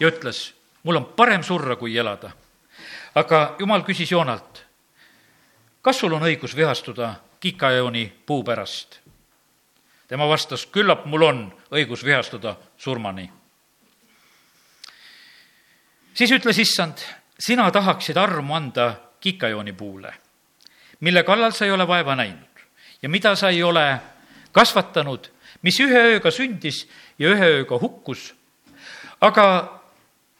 [0.00, 2.30] ja ütles, mul on parem surra, kui elada.
[3.14, 4.64] aga jumal küsis Joonalt,
[5.82, 9.00] kas sul on õigus vihastuda kikajooni puu pärast?
[10.08, 13.30] tema vastas, küllap mul on õigus vihastuda surmani.
[16.14, 16.98] siis ütles issand,
[17.38, 20.14] sina tahaksid armu anda kikajooni puule,
[21.00, 22.50] mille kallal sa ei ole vaeva näinud
[23.02, 24.00] ja mida sa ei ole
[24.52, 25.30] kasvatanud
[25.62, 26.84] mis ühe ööga sündis
[27.18, 28.32] ja ühe ööga hukkus.
[29.20, 29.44] aga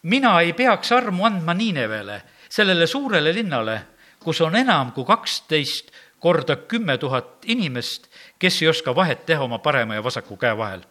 [0.03, 3.83] mina ei peaks armu andma Niinevele, sellele suurele linnale,
[4.19, 9.59] kus on enam kui kaksteist korda kümme tuhat inimest, kes ei oska vahet teha oma
[9.59, 10.83] parema ja vasaku käe vahel.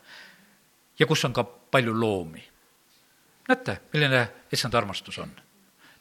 [1.00, 2.44] ja kus on ka palju loomi.
[3.48, 5.32] näete, milline issand armastus on.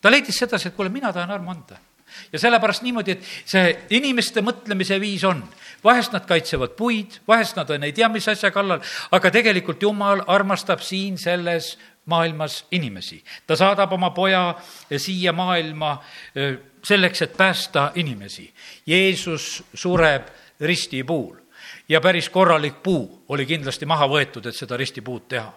[0.01, 1.88] ta leidis sedasi, et kuule, mina tahan armu anda
[2.33, 5.43] ja sellepärast niimoodi, et see inimeste mõtlemise viis on,
[5.85, 10.23] vahest nad kaitsevad puid, vahest nad on ei tea mis asja kallal, aga tegelikult Jumal
[10.27, 11.77] armastab siin selles
[12.09, 13.23] maailmas inimesi.
[13.47, 14.55] ta saadab oma poja
[14.97, 15.99] siia maailma
[16.85, 18.53] selleks, et päästa inimesi.
[18.87, 20.29] Jeesus sureb
[20.61, 21.37] ristipuul
[21.89, 25.53] ja päris korralik puu oli kindlasti maha võetud, et seda ristipuud teha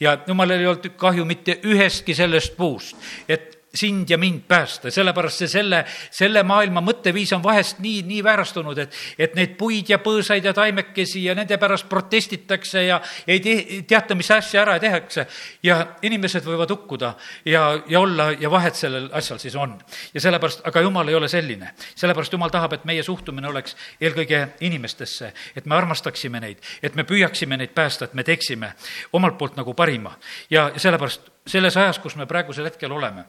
[0.00, 2.96] ja jumalal ei olnud kahju mitte ühestki sellest puust,
[3.28, 5.78] et sind ja mind päästa, sellepärast see selle,
[6.12, 10.52] selle maailma mõtteviis on vahest nii, nii väärastunud, et, et neid puid ja põõsaid ja
[10.56, 13.56] taimekesi ja nende pärast protestitakse ja ei te,
[13.88, 15.26] teata, mis asja ära tehakse.
[15.62, 17.14] ja inimesed võivad hukkuda
[17.48, 19.78] ja, ja olla ja vahet sellel asjal siis on.
[20.14, 21.72] ja sellepärast, aga jumal ei ole selline.
[21.94, 27.08] sellepärast jumal tahab, et meie suhtumine oleks eelkõige inimestesse, et me armastaksime neid, et me
[27.08, 28.74] püüaksime neid päästa, et me teeksime
[29.12, 30.18] omalt poolt nagu parima.
[30.50, 33.24] ja sellepärast selles ajas, kus me praegusel hetkel oleme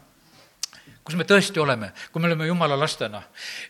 [1.03, 3.21] kus me tõesti oleme, kui me oleme jumala lastena,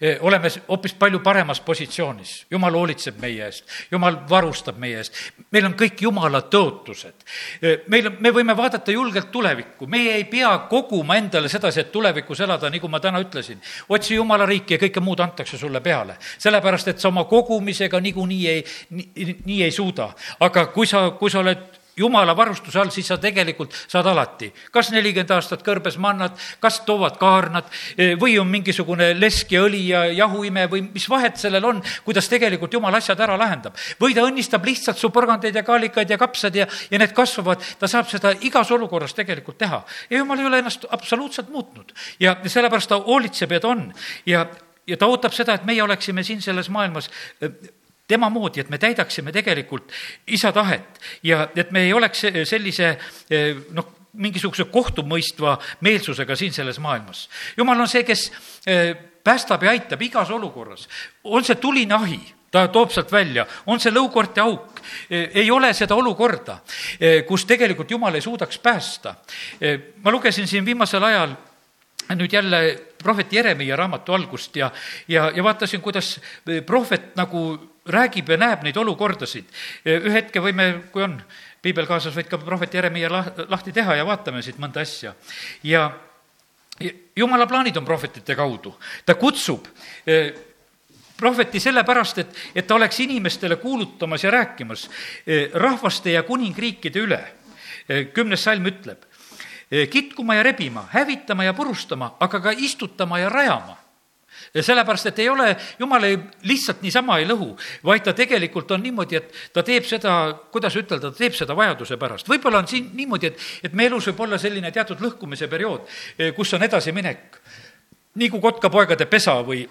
[0.01, 2.45] e, oleme hoopis palju paremas positsioonis.
[2.51, 5.17] jumal hoolitseb meie eest, jumal varustab meie eest,
[5.51, 7.25] meil on kõik jumala tõotused.
[7.61, 12.39] E, meil, me võime vaadata julgelt tulevikku, meie ei pea koguma endale sedasi, et tulevikus
[12.45, 13.61] elada, nagu ma täna ütlesin.
[13.89, 18.47] otsi jumala riiki ja kõike muud antakse sulle peale, sellepärast et sa oma kogumisega niikuinii
[18.47, 20.13] ei, nii, nii ei suuda.
[20.39, 24.51] aga kui sa, kui sa oled jumala varustuse all, siis sa tegelikult saad alati.
[24.71, 29.83] kas nelikümmend aastat kõrbes mannad, kas toovad kaarnad eh, või on mingisugune lesk ja õli
[29.89, 33.77] ja jahuime või mis vahet sellel on, kuidas tegelikult jumal asjad ära lahendab.
[33.99, 37.87] või ta õnnistab lihtsalt su porgandeid ja kaalikaid ja kapsad ja, ja need kasvavad, ta
[37.87, 39.83] saab seda igas olukorras tegelikult teha.
[40.09, 43.93] ja jumal ei ole ennast absoluutselt muutnud ja sellepärast ta hoolitseb ja ta on
[44.25, 44.47] ja
[44.87, 47.09] ja ta ootab seda, et meie oleksime siin selles maailmas
[47.41, 47.51] eh,
[48.13, 49.91] tema moodi, et me täidaksime tegelikult
[50.27, 52.93] isa tahet ja et me ei oleks sellise
[53.73, 57.27] noh, mingisuguse kohtumõistva meelsusega siin selles maailmas.
[57.57, 58.29] jumal on see, kes
[58.67, 60.87] eh, päästab ja aitab igas olukorras.
[61.23, 62.21] on see tuline ahi
[62.51, 66.59] ta toob sealt välja, on see lõukorte auk, eh, ei ole seda olukorda,
[66.99, 69.15] eh, kus tegelikult Jumal ei suudaks päästa.
[70.03, 71.35] ma lugesin siin viimasel ajal
[72.13, 74.71] nüüd jälle prohvet Jeremiah raamatu algust ja,
[75.07, 76.19] ja, ja vaatasin, kuidas
[76.65, 79.45] prohvet nagu räägib ja näeb neid olukordasid.
[79.85, 81.17] ühe hetke võime, kui on
[81.61, 83.11] piibel kaasas, võid ka prohvet Jeremiah
[83.49, 85.13] lahti teha ja vaatame siit mõnda asja.
[85.63, 85.91] ja
[87.15, 88.73] jumala plaanid on prohvetite kaudu,
[89.05, 89.67] ta kutsub
[90.07, 90.33] eh,
[91.17, 94.89] prohveti sellepärast, et, et ta oleks inimestele kuulutamas ja rääkimas
[95.27, 97.21] eh, rahvaste ja kuningriikide üle.
[97.89, 99.09] Eh, kümnes salm ütleb,
[99.89, 103.82] kitkuma ja rebima, hävitama ja purustama, aga ka istutama ja rajama ja
[104.61, 106.17] sellepärast, et ei ole, jumal ei,
[106.49, 107.51] lihtsalt niisama ei lõhu,
[107.85, 110.15] vaid ta tegelikult on niimoodi, et ta teeb seda,
[110.53, 112.29] kuidas ütelda, ta teeb seda vajaduse pärast.
[112.29, 115.87] võib-olla on siin niimoodi, et, et me elus võib olla selline teatud lõhkumise periood,
[116.35, 117.39] kus on edasiminek.
[118.15, 119.63] nii kui kotkapoegade pesa või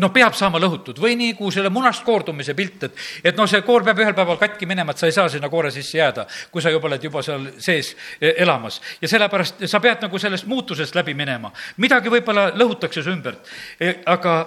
[0.00, 3.84] noh, peab saama lõhutud või nagu selle munast koordumise pilt, et, et noh, see koor
[3.84, 6.72] peab ühel päeval katki minema, et sa ei saa sinna koore sisse jääda, kui sa
[6.72, 8.80] juba oled juba seal sees e, elamas.
[9.02, 11.52] ja sellepärast sa pead nagu sellest muutusest läbi minema.
[11.76, 14.38] midagi võib-olla lõhutakse su ümbert, e, aga,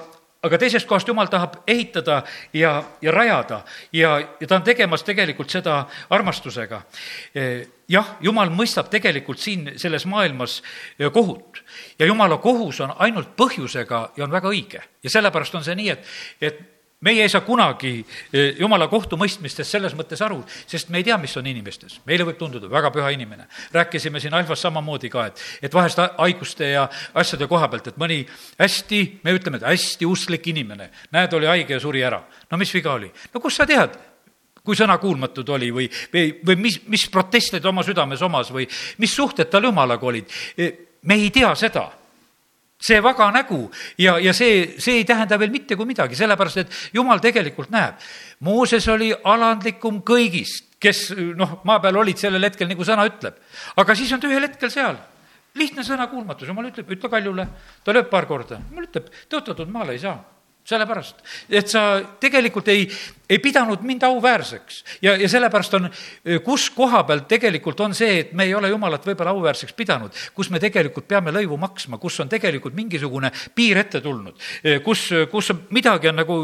[0.41, 5.53] aga teisest kohast jumal tahab ehitada ja, ja rajada ja, ja ta on tegemas tegelikult
[5.53, 6.81] seda armastusega.
[7.91, 10.62] Jah, jumal mõistab tegelikult siin selles maailmas
[11.13, 11.60] kohut
[12.00, 14.82] ja jumala kohus on ainult põhjusega ja on väga õige.
[15.04, 16.08] ja sellepärast on see nii, et,
[16.41, 16.63] et
[17.06, 17.91] meie ei saa kunagi
[18.34, 22.00] e, jumala kohtumõistmistest selles mõttes aru, sest me ei tea, mis on inimestes.
[22.08, 23.45] meile võib tunduda väga püha inimene.
[23.74, 28.24] rääkisime siin Alfas samamoodi ka, et, et vahest haiguste ja asjade koha pealt, et mõni
[28.58, 32.24] hästi, me ütleme, et hästi usklik inimene, näed, oli haige ja suri ära.
[32.52, 33.12] no mis viga oli?
[33.34, 34.00] no kust sa tead?
[34.65, 38.65] Kui sõnakuulmatud oli või, või, või mis, mis proteste ta oma südames omas või
[39.01, 40.34] mis suhted tal jumalaga olid.
[40.58, 40.71] E,
[41.06, 41.86] me ei tea seda
[42.86, 43.60] see vaga nägu
[43.97, 47.97] ja, ja see, see ei tähenda veel mitte kui midagi, sellepärast et jumal tegelikult näeb.
[48.45, 51.08] Mooses oli alandlikum kõigist, kes
[51.39, 53.39] noh, maa peal olid sellel hetkel, nagu sõna ütleb.
[53.80, 54.97] aga siis on ta ühel hetkel seal.
[55.56, 57.47] lihtne sõnakuulmatus, jumal ütleb, ütle kaljule,
[57.84, 60.17] ta lööb paar korda, jumal ütleb, tõotatud maale ei saa
[60.65, 61.84] sellepärast, et sa
[62.21, 62.88] tegelikult ei,
[63.30, 64.82] ei pidanud mind auväärseks.
[65.06, 65.88] Ja, ja sellepärast on,
[66.45, 70.49] kus koha peal tegelikult on see, et me ei ole jumalat võib-olla auväärseks pidanud, kus
[70.49, 74.41] me tegelikult peame lõivu maksma, kus on tegelikult mingisugune piir ette tulnud,
[74.86, 76.39] kus, kus midagi on nagu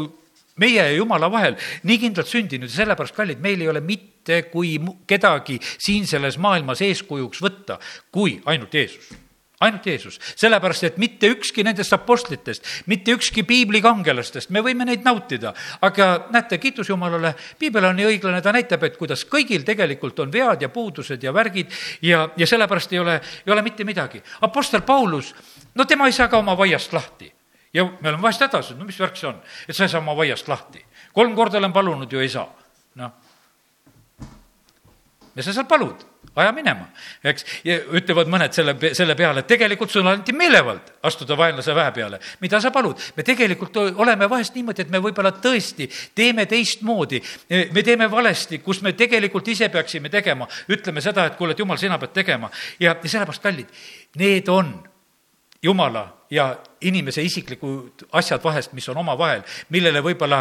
[0.62, 1.56] meie ja Jumala vahel
[1.88, 4.76] nii kindlalt sündinud ja sellepärast, kallid, meil ei ole mitte kui
[5.08, 7.80] kedagi siin selles maailmas eeskujuks võtta,
[8.12, 9.10] kui ainult Jeesus
[9.62, 15.04] ainult Jeesus, sellepärast et mitte ükski nendest apostlitest, mitte ükski piibli kangelastest, me võime neid
[15.06, 20.18] nautida, aga näete, kiitus Jumalale, piibel on nii õiglane, ta näitab, et kuidas kõigil tegelikult
[20.24, 21.70] on vead ja puudused ja värgid
[22.02, 24.22] ja, ja sellepärast ei ole, ei ole mitte midagi.
[24.42, 25.34] Apostel Paulus,
[25.74, 27.32] no tema ei saa ka oma vaiast lahti
[27.72, 30.02] ja me oleme vahest hädas, et no mis värk see on, et sa ei saa
[30.02, 30.84] oma vaiast lahti.
[31.12, 32.48] kolm korda olen palunud ju ei saa,
[33.00, 33.12] noh.
[35.36, 36.04] Ja sa seal palud
[36.36, 36.86] aja minema,
[37.28, 37.44] eks.
[37.64, 42.20] ja ütlevad mõned selle, selle peale, et tegelikult sulle anti meelevald astuda vaenlase väe peale.
[42.40, 43.00] mida sa palud?
[43.16, 47.20] me tegelikult oleme vahest niimoodi, et me võib-olla tõesti teeme teistmoodi,
[47.72, 51.80] me teeme valesti, kus me tegelikult ise peaksime tegema, ütleme seda, et kuule, et jumal,
[51.80, 52.50] sina pead tegema.
[52.80, 53.84] ja, ja sellepärast, kallid,
[54.16, 54.72] need on
[55.62, 60.40] jumala ja inimese isiklikud asjad vahest, mis on omavahel, millele võib-olla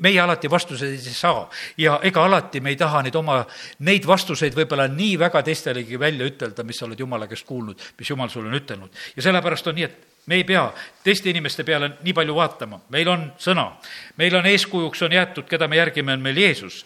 [0.00, 1.48] meie alati vastuseid ei saa.
[1.78, 3.42] ja ega alati me ei taha neid oma,
[3.78, 8.10] neid vastuseid võib-olla nii väga teistelegi välja ütelda, mis sa oled jumala käest kuulnud, mis
[8.10, 9.04] jumal sulle on ütelnud.
[9.16, 10.64] ja sellepärast on nii, et me ei pea
[11.04, 13.72] teiste inimeste peale nii palju vaatama, meil on sõna,
[14.16, 16.84] meil on eeskujuks on jäetud, keda me järgime, on meil Jeesus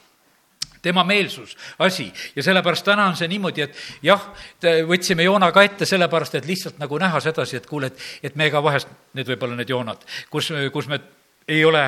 [0.82, 2.12] tema meelsus, asi.
[2.36, 4.28] ja sellepärast täna on see niimoodi, et jah,
[4.88, 8.50] võtsime joona ka ette sellepärast, et lihtsalt nagu näha sedasi, et kuule, et, et me
[8.50, 8.88] ka vahest,
[9.18, 11.00] need võib-olla need joonad, kus, kus me
[11.48, 11.84] ei ole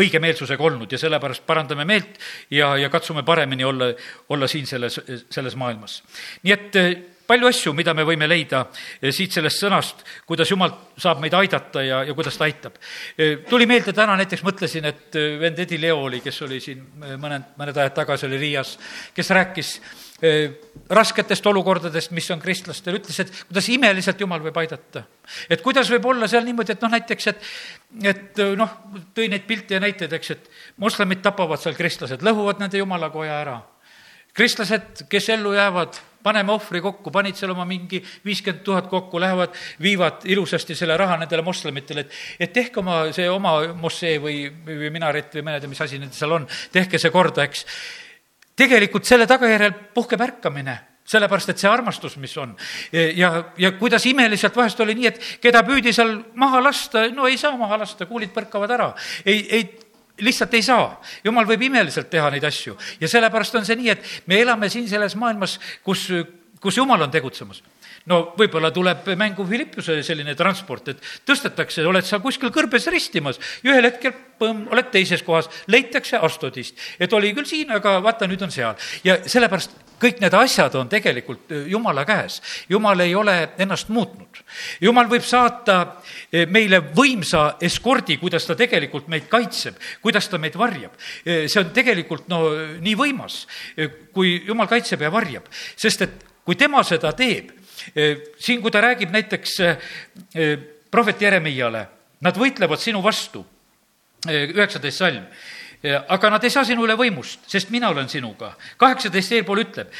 [0.00, 3.90] õige meelsusega olnud ja sellepärast parandame meelt ja, ja katsume paremini olla,
[4.28, 6.02] olla siin selles, selles maailmas.
[6.42, 6.78] nii et
[7.30, 8.64] palju asju, mida me võime leida
[8.98, 12.78] eh, siit sellest sõnast, kuidas Jumal saab meid aidata ja, ja kuidas ta aitab.
[13.16, 16.82] Eh, tuli meelde täna näiteks, mõtlesin, et eh, vend Edi Leo oli, kes oli siin
[17.20, 18.76] mõned, mõned ajad tagasi, oli Riias,
[19.16, 19.74] kes rääkis
[20.20, 25.06] rasketest olukordadest, mis on kristlastel, ütles, et kuidas imeliselt Jumal võib aidata.
[25.48, 27.48] et kuidas võib olla seal niimoodi, et noh, näiteks, et,
[28.12, 28.74] et noh,
[29.16, 33.56] tõi neid pilte ja näiteid, eks, et moslemid tapavad seal kristlased, lõhuvad nende jumalakoja ära.
[34.40, 39.56] Kristlased, kes ellu jäävad, paneme ohvri kokku, panid seal oma mingi viiskümmend tuhat kokku, lähevad,
[39.82, 44.92] viivad ilusasti selle raha nendele moslemitele, et, et tehke oma, see oma mošee või, või
[44.92, 47.66] minaret või ma ei tea, mis asi nendel seal on, tehke see korda, eks.
[48.56, 50.78] tegelikult selle tagajärjel puhkeb ärkamine
[51.10, 52.52] sellepärast, et see armastus, mis on
[52.92, 57.36] ja, ja kuidas imeliselt vahest oli nii, et keda püüdi seal maha lasta, no ei
[57.40, 58.92] saa maha lasta, kuulid põrkavad ära.
[59.24, 59.89] ei, ei
[60.20, 61.00] lihtsalt ei saa.
[61.24, 64.88] jumal võib imeliselt teha neid asju ja sellepärast on see nii, et me elame siin
[64.88, 66.08] selles maailmas, kus,
[66.60, 67.62] kus jumal on tegutsemas
[68.08, 73.74] no võib-olla tuleb mängu Philippuse selline transport, et tõstetakse, oled sa kuskil kõrbes ristimas ja
[73.74, 76.78] ühel hetkel põmm, oled teises kohas, leitakse Astodist.
[76.98, 78.74] et oli küll siin, aga vaata, nüüd on seal.
[79.04, 82.40] ja sellepärast kõik need asjad on tegelikult äh, Jumala käes.
[82.70, 84.40] Jumal ei ole ennast muutnud.
[84.80, 90.56] Jumal võib saata äh, meile võimsa eskordi, kuidas ta tegelikult meid kaitseb, kuidas ta meid
[90.60, 90.96] varjab.
[91.26, 92.42] Äh, see on tegelikult no
[92.80, 93.42] nii võimas,
[94.14, 97.52] kui Jumal kaitseb ja varjab, sest et kui tema seda teeb,
[98.38, 99.56] siin, kui ta räägib näiteks
[100.90, 101.86] prohvet Jeremiale,
[102.20, 103.44] nad võitlevad sinu vastu,
[104.28, 105.24] üheksateist salm
[106.08, 108.52] aga nad ei saa sinu üle võimust, sest mina olen sinuga.
[108.76, 109.92] kaheksateist eelpool ütleb,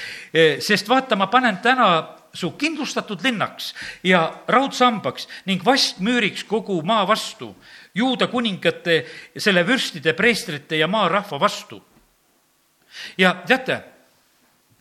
[0.60, 3.72] sest vaata, ma panen täna su kindlustatud linnaks
[4.04, 7.54] ja raudsambaks ning vastmüüriks kogu maa vastu,
[7.94, 9.04] juuda kuningate,
[9.36, 11.82] selle vürstide, preestrite ja maarahva vastu.
[13.18, 13.82] ja teate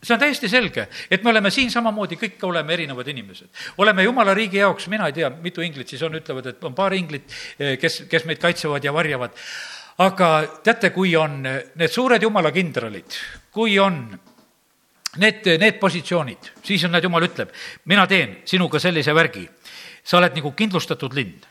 [0.03, 3.49] see on täiesti selge, et me oleme siin samamoodi, kõik oleme erinevad inimesed.
[3.77, 6.95] oleme jumala riigi jaoks, mina ei tea, mitu inglit siis on, ütlevad, et on paar
[6.95, 7.27] inglit,
[7.81, 9.35] kes, kes meid kaitsevad ja varjavad.
[9.99, 10.29] aga
[10.63, 13.19] teate, kui on need suured jumala kindralid,
[13.51, 14.05] kui on
[15.17, 17.51] need, need positsioonid, siis on need, jumal ütleb,
[17.85, 19.49] mina teen sinuga sellise värgi.
[20.03, 21.48] sa oled nagu kindlustatud lind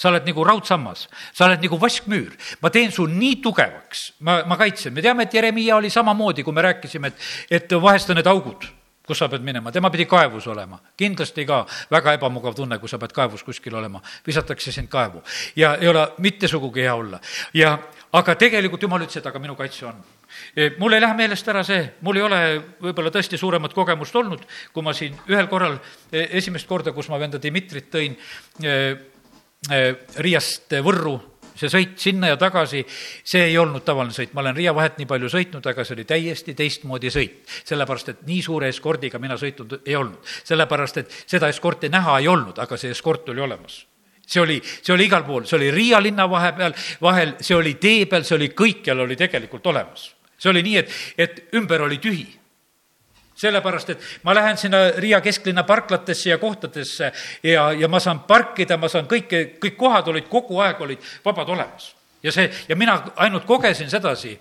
[0.00, 2.32] sa oled nagu raudsammas, sa oled nagu vaskmüür.
[2.62, 6.56] ma teen su nii tugevaks, ma, ma kaitsen, me teame, et Jeremiah oli samamoodi, kui
[6.56, 8.64] me rääkisime, et, et vahest on need augud,
[9.06, 10.78] kus sa pead minema, tema pidi kaevus olema.
[10.96, 15.22] kindlasti ka väga ebamugav tunne, kui sa pead kaevus kuskil olema, visatakse sind kaevu.
[15.56, 17.20] Ja ei ole mitte sugugi hea olla.
[17.54, 17.76] ja,
[18.12, 20.00] aga tegelikult jumal ütles, et aga minu kaitse on.
[20.54, 22.40] E, mul ei lähe meelest ära see, mul ei ole
[22.80, 25.76] võib-olla tõesti suuremat kogemust olnud, kui ma siin ühel korral,
[26.12, 28.14] e, esimest korda, kus ma venda Dmitrit tõin,
[28.62, 28.76] e,
[29.68, 31.18] Riiast Võrru,
[31.52, 32.80] see sõit sinna ja tagasi,
[33.28, 36.06] see ei olnud tavaline sõit, ma olen Riia vahet nii palju sõitnud, aga see oli
[36.08, 37.44] täiesti teistmoodi sõit.
[37.68, 40.24] sellepärast, et nii suure eskordiga mina sõitnud ei olnud.
[40.44, 43.84] sellepärast, et seda eskorti näha ei olnud, aga see eskort oli olemas
[44.30, 48.06] see oli, see oli igal pool, see oli Riia linna vahepeal, vahel, see oli tee
[48.06, 50.14] peal, see oli kõikjal oli tegelikult olemas.
[50.38, 52.39] see oli nii, et, et ümber oli tühi
[53.40, 57.12] sellepärast, et ma lähen sinna Riia kesklinna parklatesse ja kohtadesse
[57.42, 61.48] ja, ja ma saan parkida, ma saan kõike, kõik kohad olid kogu aeg olid vabad
[61.48, 61.94] olemas.
[62.22, 64.34] ja see, ja mina ainult kogesin sedasi,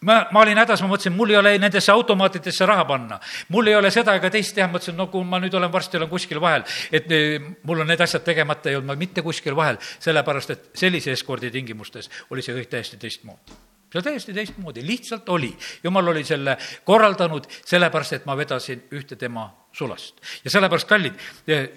[0.00, 3.20] ma, ma olin hädas, ma mõtlesin, mul ei ole nendesse automaatidesse raha panna.
[3.48, 6.08] mul ei ole seda ega teist teha, mõtlesin, no kui ma nüüd olen, varsti olen
[6.08, 9.80] kuskil vahel, et eh, mul on need asjad tegemata, ei olnud ma mitte kuskil vahel,
[10.00, 15.56] sellepärast et sellise eskordi tingimustes oli see kõik täiesti teistmoodi see täiesti teistmoodi, lihtsalt oli.
[15.84, 20.20] jumal oli selle korraldanud sellepärast, et ma vedasin ühte tema sulast.
[20.44, 21.14] ja sellepärast, kallid,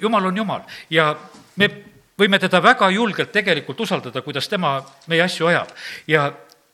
[0.01, 1.15] jumal on jumal ja
[1.55, 1.69] me
[2.19, 5.71] võime teda väga julgelt tegelikult usaldada, kuidas tema meie asju ajab.
[6.07, 6.31] ja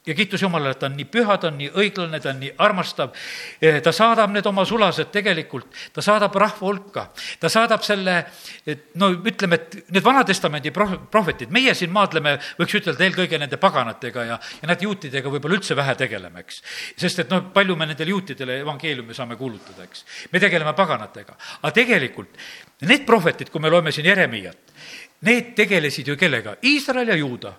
[0.08, 2.54] ja kiitus Jumalale, et ta on nii püha, ta on nii õiglane, ta on nii
[2.64, 3.12] armastav.
[3.62, 7.08] Eh, ta saadab need oma sulased tegelikult, ta saadab rahva hulka,
[7.42, 8.16] ta saadab selle,
[9.02, 14.26] no ütleme, et need Vana-testamendi proh-, prohvetid, meie siin maadleme, võiks ütelda, eelkõige nende paganatega
[14.30, 16.62] ja, ja näed, juutidega võib-olla üldse vähe tegeleme, eks.
[16.96, 20.06] sest et noh, palju me nendele juutidele evangeeliumi saame kuulutada, eks.
[20.32, 22.40] me tegeleme paganatega, aga tegelikult
[22.88, 24.76] need prohvetid, kui me loeme siin Jeremiat,
[25.28, 26.56] need tegelesid ju kellega?
[26.64, 27.56] Iisrael ja Juuda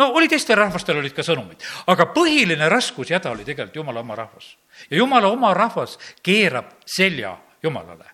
[0.00, 1.60] no oli teistel rahvastel olid ka sõnumid,
[1.92, 4.54] aga põhiline raskus ja häda oli tegelikult jumala oma rahvas.
[4.88, 8.06] ja jumala oma rahvas keerab selja jumalale.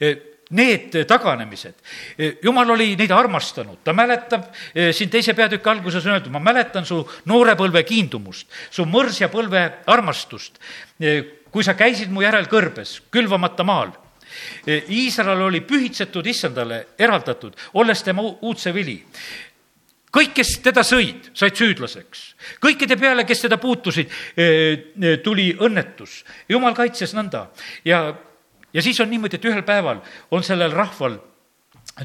[0.00, 0.16] E,
[0.50, 1.76] need taganemised,
[2.18, 6.42] e, jumal oli neid armastanud, ta mäletab, e, siin teise peatüki alguses on öeldud, ma
[6.42, 10.58] mäletan su noorepõlve kiindumust, su mõrsja põlve armastust,
[11.50, 13.94] kui sa käisid mu järel kõrbes, külvamata maal.
[14.66, 19.00] Iisrael oli pühitsetud issandale, eraldatud, olles tema uudse vili
[20.14, 22.34] kõik, kes teda sõid, said süüdlaseks.
[22.62, 24.44] kõikide peale, kes teda puutusid, eh,
[25.02, 26.24] eh, tuli õnnetus.
[26.48, 27.48] jumal kaitses nõnda
[27.84, 28.14] ja,
[28.72, 31.20] ja siis on niimoodi, et ühel päeval on sellel rahval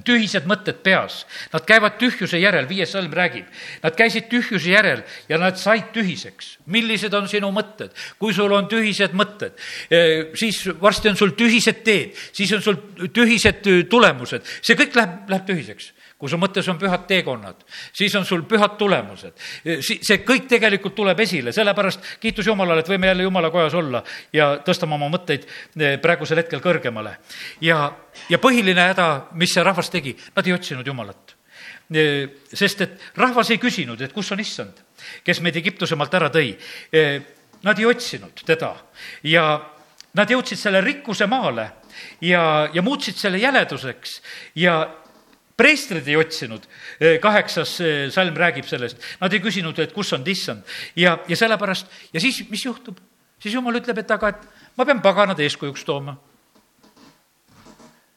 [0.04, 3.46] tühised mõtted peas, nad käivad tühjuse järel, viies salm räägib.
[3.84, 6.58] Nad käisid tühjuse järel ja nad said tühiseks.
[6.66, 7.92] millised on sinu mõtted?
[8.20, 9.54] kui sul on tühised mõtted,
[9.90, 12.76] eh, siis varsti on sul tühised teed, siis on sul
[13.14, 15.94] tühised tulemused, see kõik läheb, läheb tühiseks
[16.26, 17.60] kui su mõttes on pühad teekonnad,
[17.94, 19.36] siis on sul pühad tulemused.
[19.62, 24.02] see kõik tegelikult tuleb esile, sellepärast kiitus Jumalale, et võime jälle Jumala kojas olla
[24.34, 27.20] ja tõstame oma mõtteid eh, praegusel hetkel kõrgemale.
[27.62, 27.92] ja,
[28.30, 31.36] ja põhiline häda, mis see rahvas tegi, nad ei otsinud Jumalat.
[31.94, 34.82] Eh, sest et rahvas ei küsinud, et kus on issand,
[35.24, 36.56] kes meid Egiptuse maalt ära tõi.
[36.90, 37.22] Eh,
[37.62, 38.74] nad ei otsinud teda
[39.30, 39.46] ja
[40.18, 41.70] nad jõudsid selle rikkuse maale
[42.22, 44.22] ja, ja muutsid selle jäleduseks
[44.58, 44.80] ja
[45.58, 46.66] preestrid ei otsinud,
[47.24, 47.78] kaheksas
[48.14, 52.44] salm räägib sellest, nad ei küsinud, et kus on issand ja, ja sellepärast ja siis,
[52.52, 53.00] mis juhtub?
[53.40, 56.16] siis jumal ütleb, et aga, et ma pean paganad eeskujuks tooma.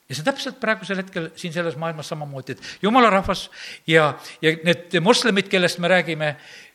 [0.09, 3.49] Ja see on täpselt praegusel hetkel siin selles maailmas samamoodi, et jumala rahvas
[3.86, 6.30] ja, ja need moslemid, kellest me räägime,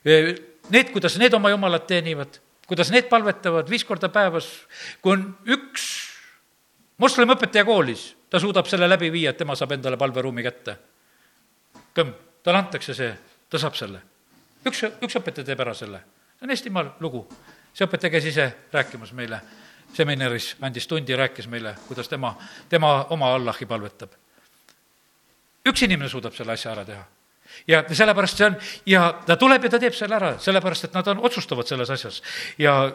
[0.05, 2.37] need, kuidas need oma jumalat teenivad,
[2.69, 4.51] kuidas need palvetavad viis korda päevas,
[5.01, 5.87] kui on üks
[7.01, 10.73] moslemi õpetaja koolis, ta suudab selle läbi viia, et tema saab endale palveruumi kätte.
[11.93, 13.11] kõmm, talle antakse see,
[13.49, 14.01] ta saab selle.
[14.65, 15.99] üks, üks õpetaja teeb ära selle.
[16.39, 17.27] see on Eestimaal lugu.
[17.73, 19.41] see õpetaja käis ise rääkimas meile
[19.93, 22.33] seminaris, andis tundi, rääkis meile, kuidas tema,
[22.69, 24.17] tema oma Allahi palvetab.
[25.69, 27.05] üks inimene suudab selle asja ära teha
[27.67, 28.59] ja sellepärast see on,
[28.89, 32.21] ja ta tuleb ja ta teeb selle ära, sellepärast et nad on, otsustavad selles asjas.
[32.57, 32.91] ja,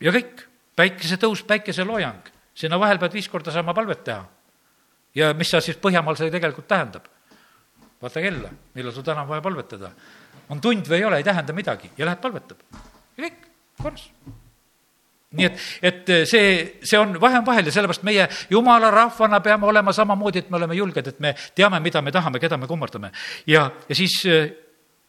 [0.00, 0.42] ja kõik,
[0.76, 4.24] päikesetõus, päikeseloojang, sinna vahel pead viis korda saama palvet teha.
[5.14, 7.08] Ja mis see siis Põhjamaal see tegelikult tähendab?
[8.02, 9.92] vaata kella, millal sul täna on vaja palvetada.
[10.48, 12.62] on tund või ei ole, ei tähenda midagi ja lähed palvetab.
[13.16, 13.44] ja kõik,
[13.82, 14.08] korras
[15.32, 16.48] nii et, et see,
[16.84, 20.58] see on, vahe on vahel ja sellepärast meie jumala rahvana peame olema samamoodi, et me
[20.58, 23.12] oleme julged, et me teame, mida me tahame, keda me kummardame.
[23.46, 24.50] ja, ja siis äh,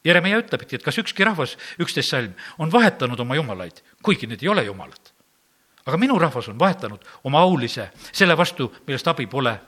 [0.04, 4.48] Jeremiah ütlebki, et kas ükski rahvas, üksteist salm, on vahetanud oma jumalaid, kuigi need ei
[4.52, 5.12] ole jumalad.
[5.84, 9.58] aga minu rahvas on vahetanud oma aulise selle vastu, millest abi pole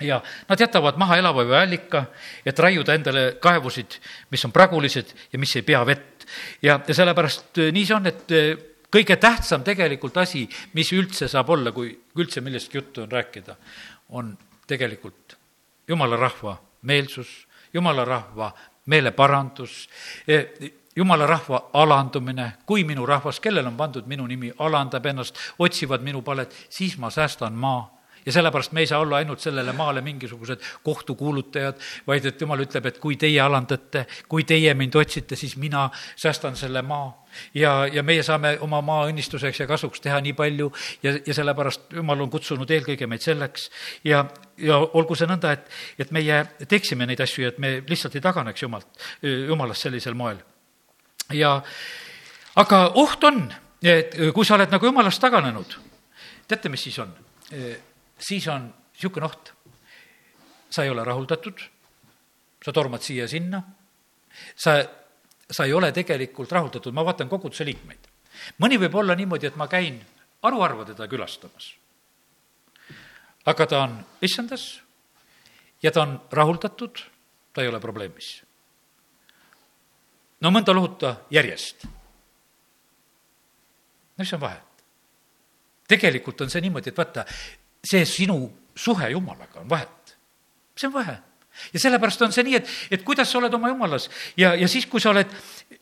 [0.00, 2.04] ja nad jätavad maha elava vee allika,
[2.46, 3.98] et raiuda endale kaevusid,
[4.30, 6.26] mis on pragulised ja mis ei pea vett.
[6.62, 8.50] ja, ja sellepärast äh, nii see on, et äh,
[8.90, 13.56] kõige tähtsam tegelikult asi, mis üldse saab olla, kui üldse millestki juttu on rääkida,
[14.16, 14.34] on
[14.66, 15.36] tegelikult
[15.88, 18.52] jumala rahva meelsus, jumala rahva
[18.86, 19.88] meeleparandus,
[20.26, 20.42] e,
[20.96, 26.22] jumala rahva alandumine, kui minu rahvas, kellel on pandud minu nimi, alandab ennast, otsivad minu
[26.22, 30.60] palet, siis ma säästan maa ja sellepärast me ei saa olla ainult sellele maale mingisugused
[30.82, 35.88] kohtukuulutajad, vaid et jumal ütleb, et kui teie alandate, kui teie mind otsite, siis mina
[36.16, 37.26] säästan selle maa.
[37.54, 41.92] ja, ja meie saame oma maa õnnistuseks ja kasuks teha nii palju ja, ja sellepärast
[41.94, 43.68] jumal on kutsunud eelkõige meid selleks
[44.04, 44.24] ja,
[44.58, 48.24] ja olgu see nõnda, et, et meie teeksime neid asju ja et me lihtsalt ei
[48.24, 48.88] taganeks jumalt,
[49.22, 50.42] jumalast sellisel moel.
[51.32, 51.60] ja
[52.56, 53.44] aga oht on,
[53.82, 55.78] et kui sa oled nagu jumalast taganenud,
[56.50, 57.14] teate, mis siis on?
[58.20, 59.52] Siis on niisugune oht.
[60.70, 61.60] sa ei ole rahuldatud,
[62.64, 63.58] sa tormad siia-sinna,
[64.54, 64.76] sa,
[65.50, 68.06] sa ei ole tegelikult rahuldatud, ma vaatan koguduse liikmeid.
[68.62, 69.98] mõni võib olla niimoodi, et ma käin
[70.42, 71.74] haruharva teda külastamas.
[73.46, 74.80] aga ta on issandas
[75.82, 77.02] ja ta on rahuldatud,
[77.52, 78.42] ta ei ole probleemis.
[80.40, 81.84] no mõnda lohuta järjest.
[84.16, 84.70] no mis on vahet?
[85.88, 87.24] tegelikult on see niimoodi, et vaata,
[87.84, 88.38] see sinu
[88.76, 90.16] suhe Jumalaga on vahet.
[90.76, 91.18] see on vahe
[91.72, 94.08] ja sellepärast on see nii, et, et kuidas sa oled oma jumalas
[94.38, 95.32] ja, ja siis, kui sa oled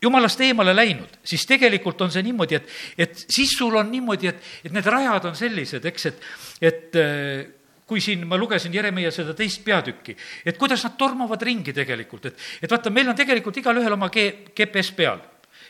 [0.02, 2.72] jumalast eemale läinud, siis tegelikult on see niimoodi, et,
[3.06, 6.26] et siis sul on niimoodi, et, et need rajad on sellised, eks, et,
[6.70, 7.46] et äh,
[7.88, 12.44] kui siin ma lugesin Jeremiah seda teist peatükki, et kuidas nad tormavad ringi tegelikult, et,
[12.62, 15.22] et vaata, meil on tegelikult igalühel oma G, GPS peal.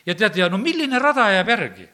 [0.07, 1.89] ja tead, ja no milline rada jääb järgi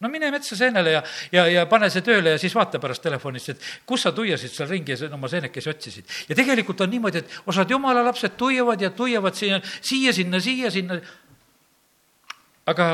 [0.00, 3.54] no mine metsa seenele ja, ja, ja pane see tööle ja siis vaata pärast telefonist,
[3.54, 6.16] et kus sa tuiasid seal ringi ja oma seenekesi otsisid.
[6.28, 11.00] ja tegelikult on niimoodi, et osad jumala lapsed tuiavad ja tuiavad siia, siia-sinna, siia-sinna.
[12.66, 12.88] aga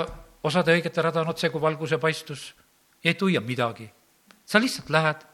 [0.45, 2.51] osade õigete rada on otse kui valguse paistus
[3.05, 3.91] ei tuia midagi.
[4.45, 5.30] sa lihtsalt lähed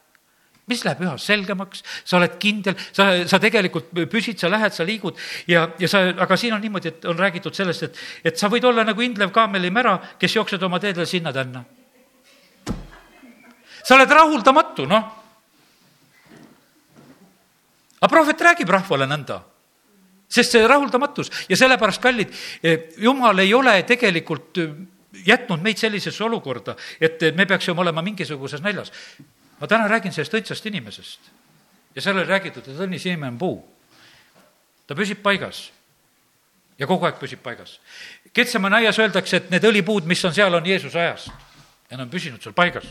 [0.67, 5.15] mis läheb üha selgemaks, sa oled kindel, sa, sa tegelikult püsid, sa lähed, sa liigud
[5.47, 8.01] ja, ja sa, aga siin on niimoodi, et on räägitud sellest, et,
[8.31, 11.63] et sa võid olla nagu indlev kaamelimära, kes jooksed oma teedel sinna-tänna.
[13.83, 15.07] sa oled rahuldamatu, noh.
[18.01, 19.39] aga prohvet räägib rahvale nõnda
[20.27, 22.35] sest see rahuldamatus ja sellepärast, kallid,
[22.99, 24.59] jumal ei ole tegelikult
[25.25, 28.91] jätnud meid sellisesse olukorda, et me peaksime olema mingisuguses näljas
[29.59, 31.31] ma täna räägin sellest õndsast inimesest
[31.95, 33.57] ja seal oli räägitud, et õnnis inimene on puu.
[34.87, 35.71] ta püsib paigas
[36.77, 37.79] ja kogu aeg püsib paigas.
[38.33, 41.31] Ketsemanni aias öeldakse, et need õlipuud, mis on seal, on Jeesuse ajast
[41.89, 42.85] ja nad on püsinud seal paigas.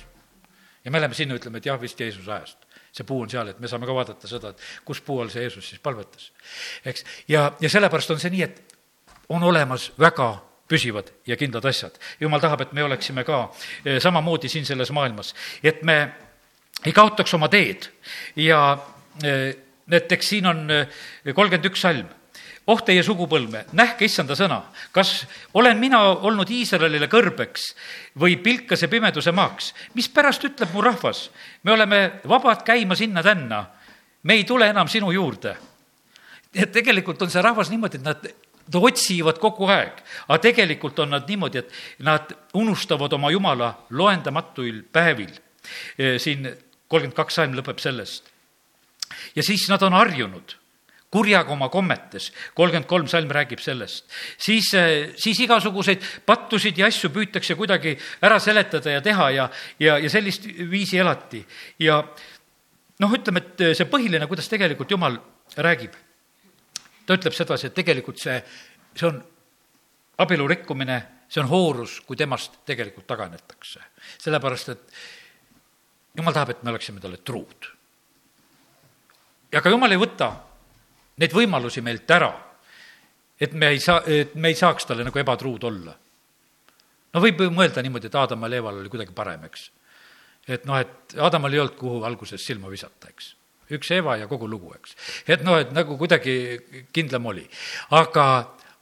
[0.85, 2.59] ja me läheme sinna, ütleme, et jah, vist Jeesuse ajast.
[2.93, 5.43] see puu on seal, et me saame ka vaadata seda, et kus puu all see
[5.43, 6.33] Jeesus siis palvetas.
[6.85, 8.77] eks, ja, ja sellepärast on see nii, et
[9.29, 10.33] on olemas väga
[10.69, 11.99] püsivad ja kindlad asjad.
[12.21, 13.53] jumal tahab, et me oleksime ka
[13.85, 16.26] eh, samamoodi siin selles maailmas, et me
[16.85, 17.89] ei kaotaks oma teed
[18.37, 18.79] ja
[19.87, 20.69] näiteks siin on
[21.35, 22.07] kolmkümmend üks salm.
[22.67, 24.57] oh teie sugupõlve, nähke issanda sõna,
[24.93, 25.21] kas
[25.55, 27.69] olen mina olnud Iisraelile kõrbeks
[28.19, 31.29] või pilkase pimeduse maaks, mispärast ütleb mu rahvas,
[31.63, 33.61] me oleme vabad käima sinna-tänna,
[34.23, 35.57] me ei tule enam sinu juurde.
[36.55, 38.27] et tegelikult on see rahvas niimoodi, et nad
[38.75, 45.31] otsivad kogu aeg, aga tegelikult on nad niimoodi, et nad unustavad oma jumala loendamatuil päevil.
[46.19, 46.57] siin
[46.89, 48.31] kolmkümmend kaks salm lõpeb sellest.
[49.37, 50.57] ja siis nad on harjunud
[51.11, 54.07] kurjaga oma kommetes, kolmkümmend kolm salm räägib sellest.
[54.39, 54.73] siis,
[55.17, 60.47] siis igasuguseid pattusid ja asju püütakse kuidagi ära seletada ja teha ja, ja, ja sellist
[60.71, 61.45] viisi elati.
[61.79, 62.03] ja
[63.01, 65.21] noh, ütleme, et see põhiline, kuidas tegelikult Jumal
[65.57, 65.95] räägib
[67.07, 68.37] ta ütleb sedasi, et tegelikult see,
[68.97, 69.21] see on
[70.23, 70.99] abielu rikkumine,
[71.31, 73.83] see on hoorus, kui temast tegelikult taganetakse.
[74.23, 74.99] sellepärast, et
[76.17, 77.71] jumal tahab, et me oleksime talle truud.
[79.53, 80.33] ja ka jumal ei võta
[81.17, 82.33] neid võimalusi meilt ära,
[83.41, 85.97] et me ei saa, et me ei saaks talle nagu ebatruud olla.
[87.13, 89.71] no võib ju mõelda niimoodi, et Aadamal ja Eeval oli kuidagi parem, eks.
[90.49, 93.35] et noh, et Aadamal ei olnud, kuhu alguses silma visata, eks
[93.75, 94.95] üks Eva ja kogu lugu, eks.
[95.27, 97.47] et noh, et nagu kuidagi kindlam oli.
[97.99, 98.27] aga,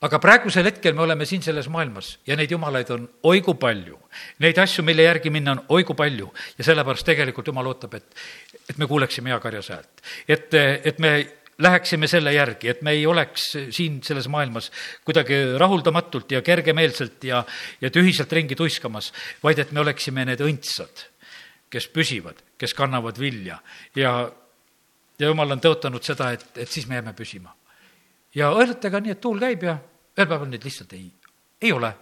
[0.05, 3.97] aga praegusel hetkel me oleme siin selles maailmas ja neid jumalaid on oi kui palju.
[4.45, 6.29] Neid asju, mille järgi minna, on oi kui palju
[6.59, 8.27] ja sellepärast tegelikult jumal ootab, et,
[8.69, 10.05] et me kuuleksime hea karjas häält.
[10.29, 11.15] et, et me
[11.59, 14.71] läheksime selle järgi, et me ei oleks siin selles maailmas
[15.07, 17.45] kuidagi rahuldamatult ja kergemeelselt ja,
[17.81, 21.05] ja tühiselt ringi tuiskamas, vaid et me oleksime need õndsad,
[21.71, 23.61] kes püsivad, kes kannavad vilja
[23.97, 24.17] ja
[25.19, 27.55] ja jumal on tõotanud seda, et, et siis me jääme püsima.
[28.35, 29.79] ja õrnetega nii, et tuul käib ja
[30.19, 31.11] ühel päeval neid lihtsalt ei,
[31.63, 31.95] ei ole.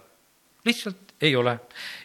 [0.65, 1.59] lihtsalt ei ole.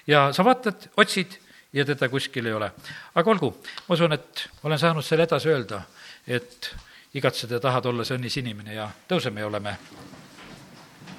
[0.07, 1.39] ja sa vaatad, otsid
[1.73, 2.71] ja teda kuskil ei ole.
[3.15, 3.51] aga olgu,
[3.89, 5.83] ma usun, et olen saanud selle edasi öelda,
[6.27, 6.75] et
[7.15, 9.77] igatsed ja tahad olla see õnnis inimene ja tõuseme ja oleme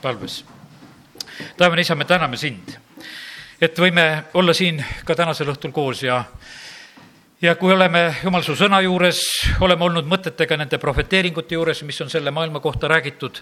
[0.02, 0.46] palves.
[1.58, 2.74] taevane isa, me täname sind,
[3.62, 6.24] et võime olla siin ka tänasel õhtul koos ja
[7.42, 9.22] ja kui oleme Jumal su sõna juures,
[9.64, 13.42] oleme olnud mõtetega nende prohveteeringute juures, mis on selle maailma kohta räägitud,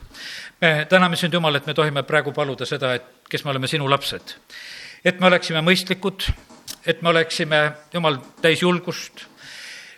[0.61, 3.89] me täname sind, Jumal, et me tohime praegu paluda seda, et kes me oleme sinu
[3.89, 4.35] lapsed.
[5.05, 6.29] et me oleksime mõistlikud,
[6.85, 9.25] et me oleksime, Jumal, täis julgust,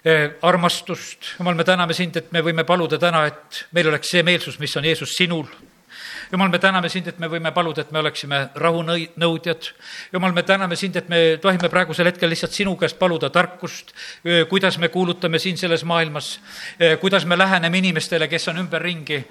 [0.06, 4.24] eh, armastust, Jumal, me täname sind, et me võime paluda täna, et meil oleks see
[4.24, 5.47] meelsus, mis on Jeesus sinul
[6.32, 9.69] jumal, me täname sind, et me võime paluda, et me oleksime rahunõudjad.
[10.13, 13.93] jumal, me täname sind, et me tohime praegusel hetkel lihtsalt sinu käest paluda tarkust,
[14.49, 16.39] kuidas me kuulutame siin selles maailmas,
[17.01, 19.23] kuidas me läheneme inimestele, kes on ümberringi,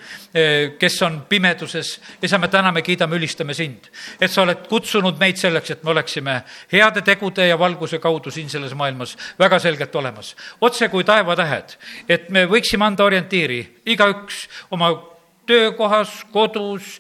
[0.79, 2.01] kes on pimeduses.
[2.23, 3.91] isa, me täname, kiidame, ülistame sind,
[4.21, 6.43] et sa oled kutsunud meid selleks, et me oleksime
[6.73, 10.37] heade tegude ja valguse kaudu siin selles maailmas väga selgelt olemas.
[10.61, 11.79] otse kui taevatähed,
[12.09, 15.18] et me võiksime anda orientiiri, igaüks oma
[15.49, 16.99] töökohas, kodus,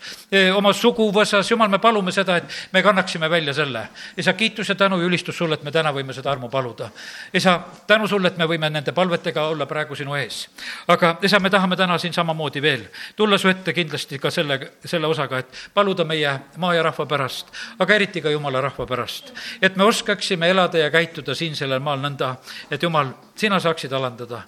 [0.57, 3.88] oma suguvõsas, jumal, me palume seda, et me kannaksime välja selle.
[4.16, 6.90] isa, kiitus ja tänu ja ülistus sulle, et me täna võime seda armu paluda.
[7.34, 10.49] isa, tänu sulle, et me võime nende palvetega olla praegu sinu ees.
[10.88, 15.07] aga isa, me tahame täna siin samamoodi veel tulla su ette kindlasti ka selle, selle
[15.07, 19.32] osaga, et paluda meie maa ja rahva pärast, aga eriti ka jumala rahva pärast.
[19.62, 22.36] et me oskaksime elada ja käituda siin sellel maal nõnda,
[22.70, 24.42] et jumal, sina saaksid alandada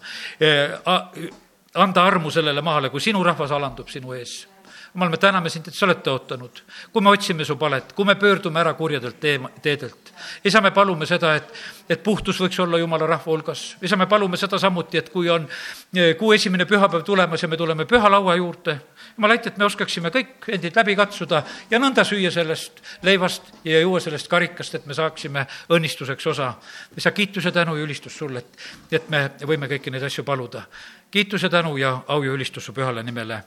[1.74, 4.48] anda armu sellele maale, kui sinu rahvas alandub sinu ees.
[4.94, 8.16] jumal, me täname sind, et sa oled tõotanud, kui me otsime su palet, kui me
[8.18, 10.10] pöördume ära kurjadelt teema, teedelt.
[10.44, 11.52] isa, me palume seda, et,
[11.88, 13.76] et puhtus võiks olla jumala rahva hulgas.
[13.82, 15.46] isa, me palume seda samuti, et kui on
[15.94, 18.80] eh, kuu esimene pühapäev tulemas ja me tuleme pühalaua juurde,
[19.20, 23.82] jumal, aita, et me oskaksime kõik endid läbi katsuda ja nõnda süüa sellest leivast ja
[23.82, 26.54] juua sellest karikast, et me saaksime õnnistuseks osa.
[26.96, 30.64] isa, kiitus ja tänu ja ülistus sulle, et, et me võime kõiki neid asju paluda.
[31.10, 33.42] Kiitus ja tänu ja au ja ülistus su pühale nimele,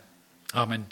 [0.53, 0.85] amin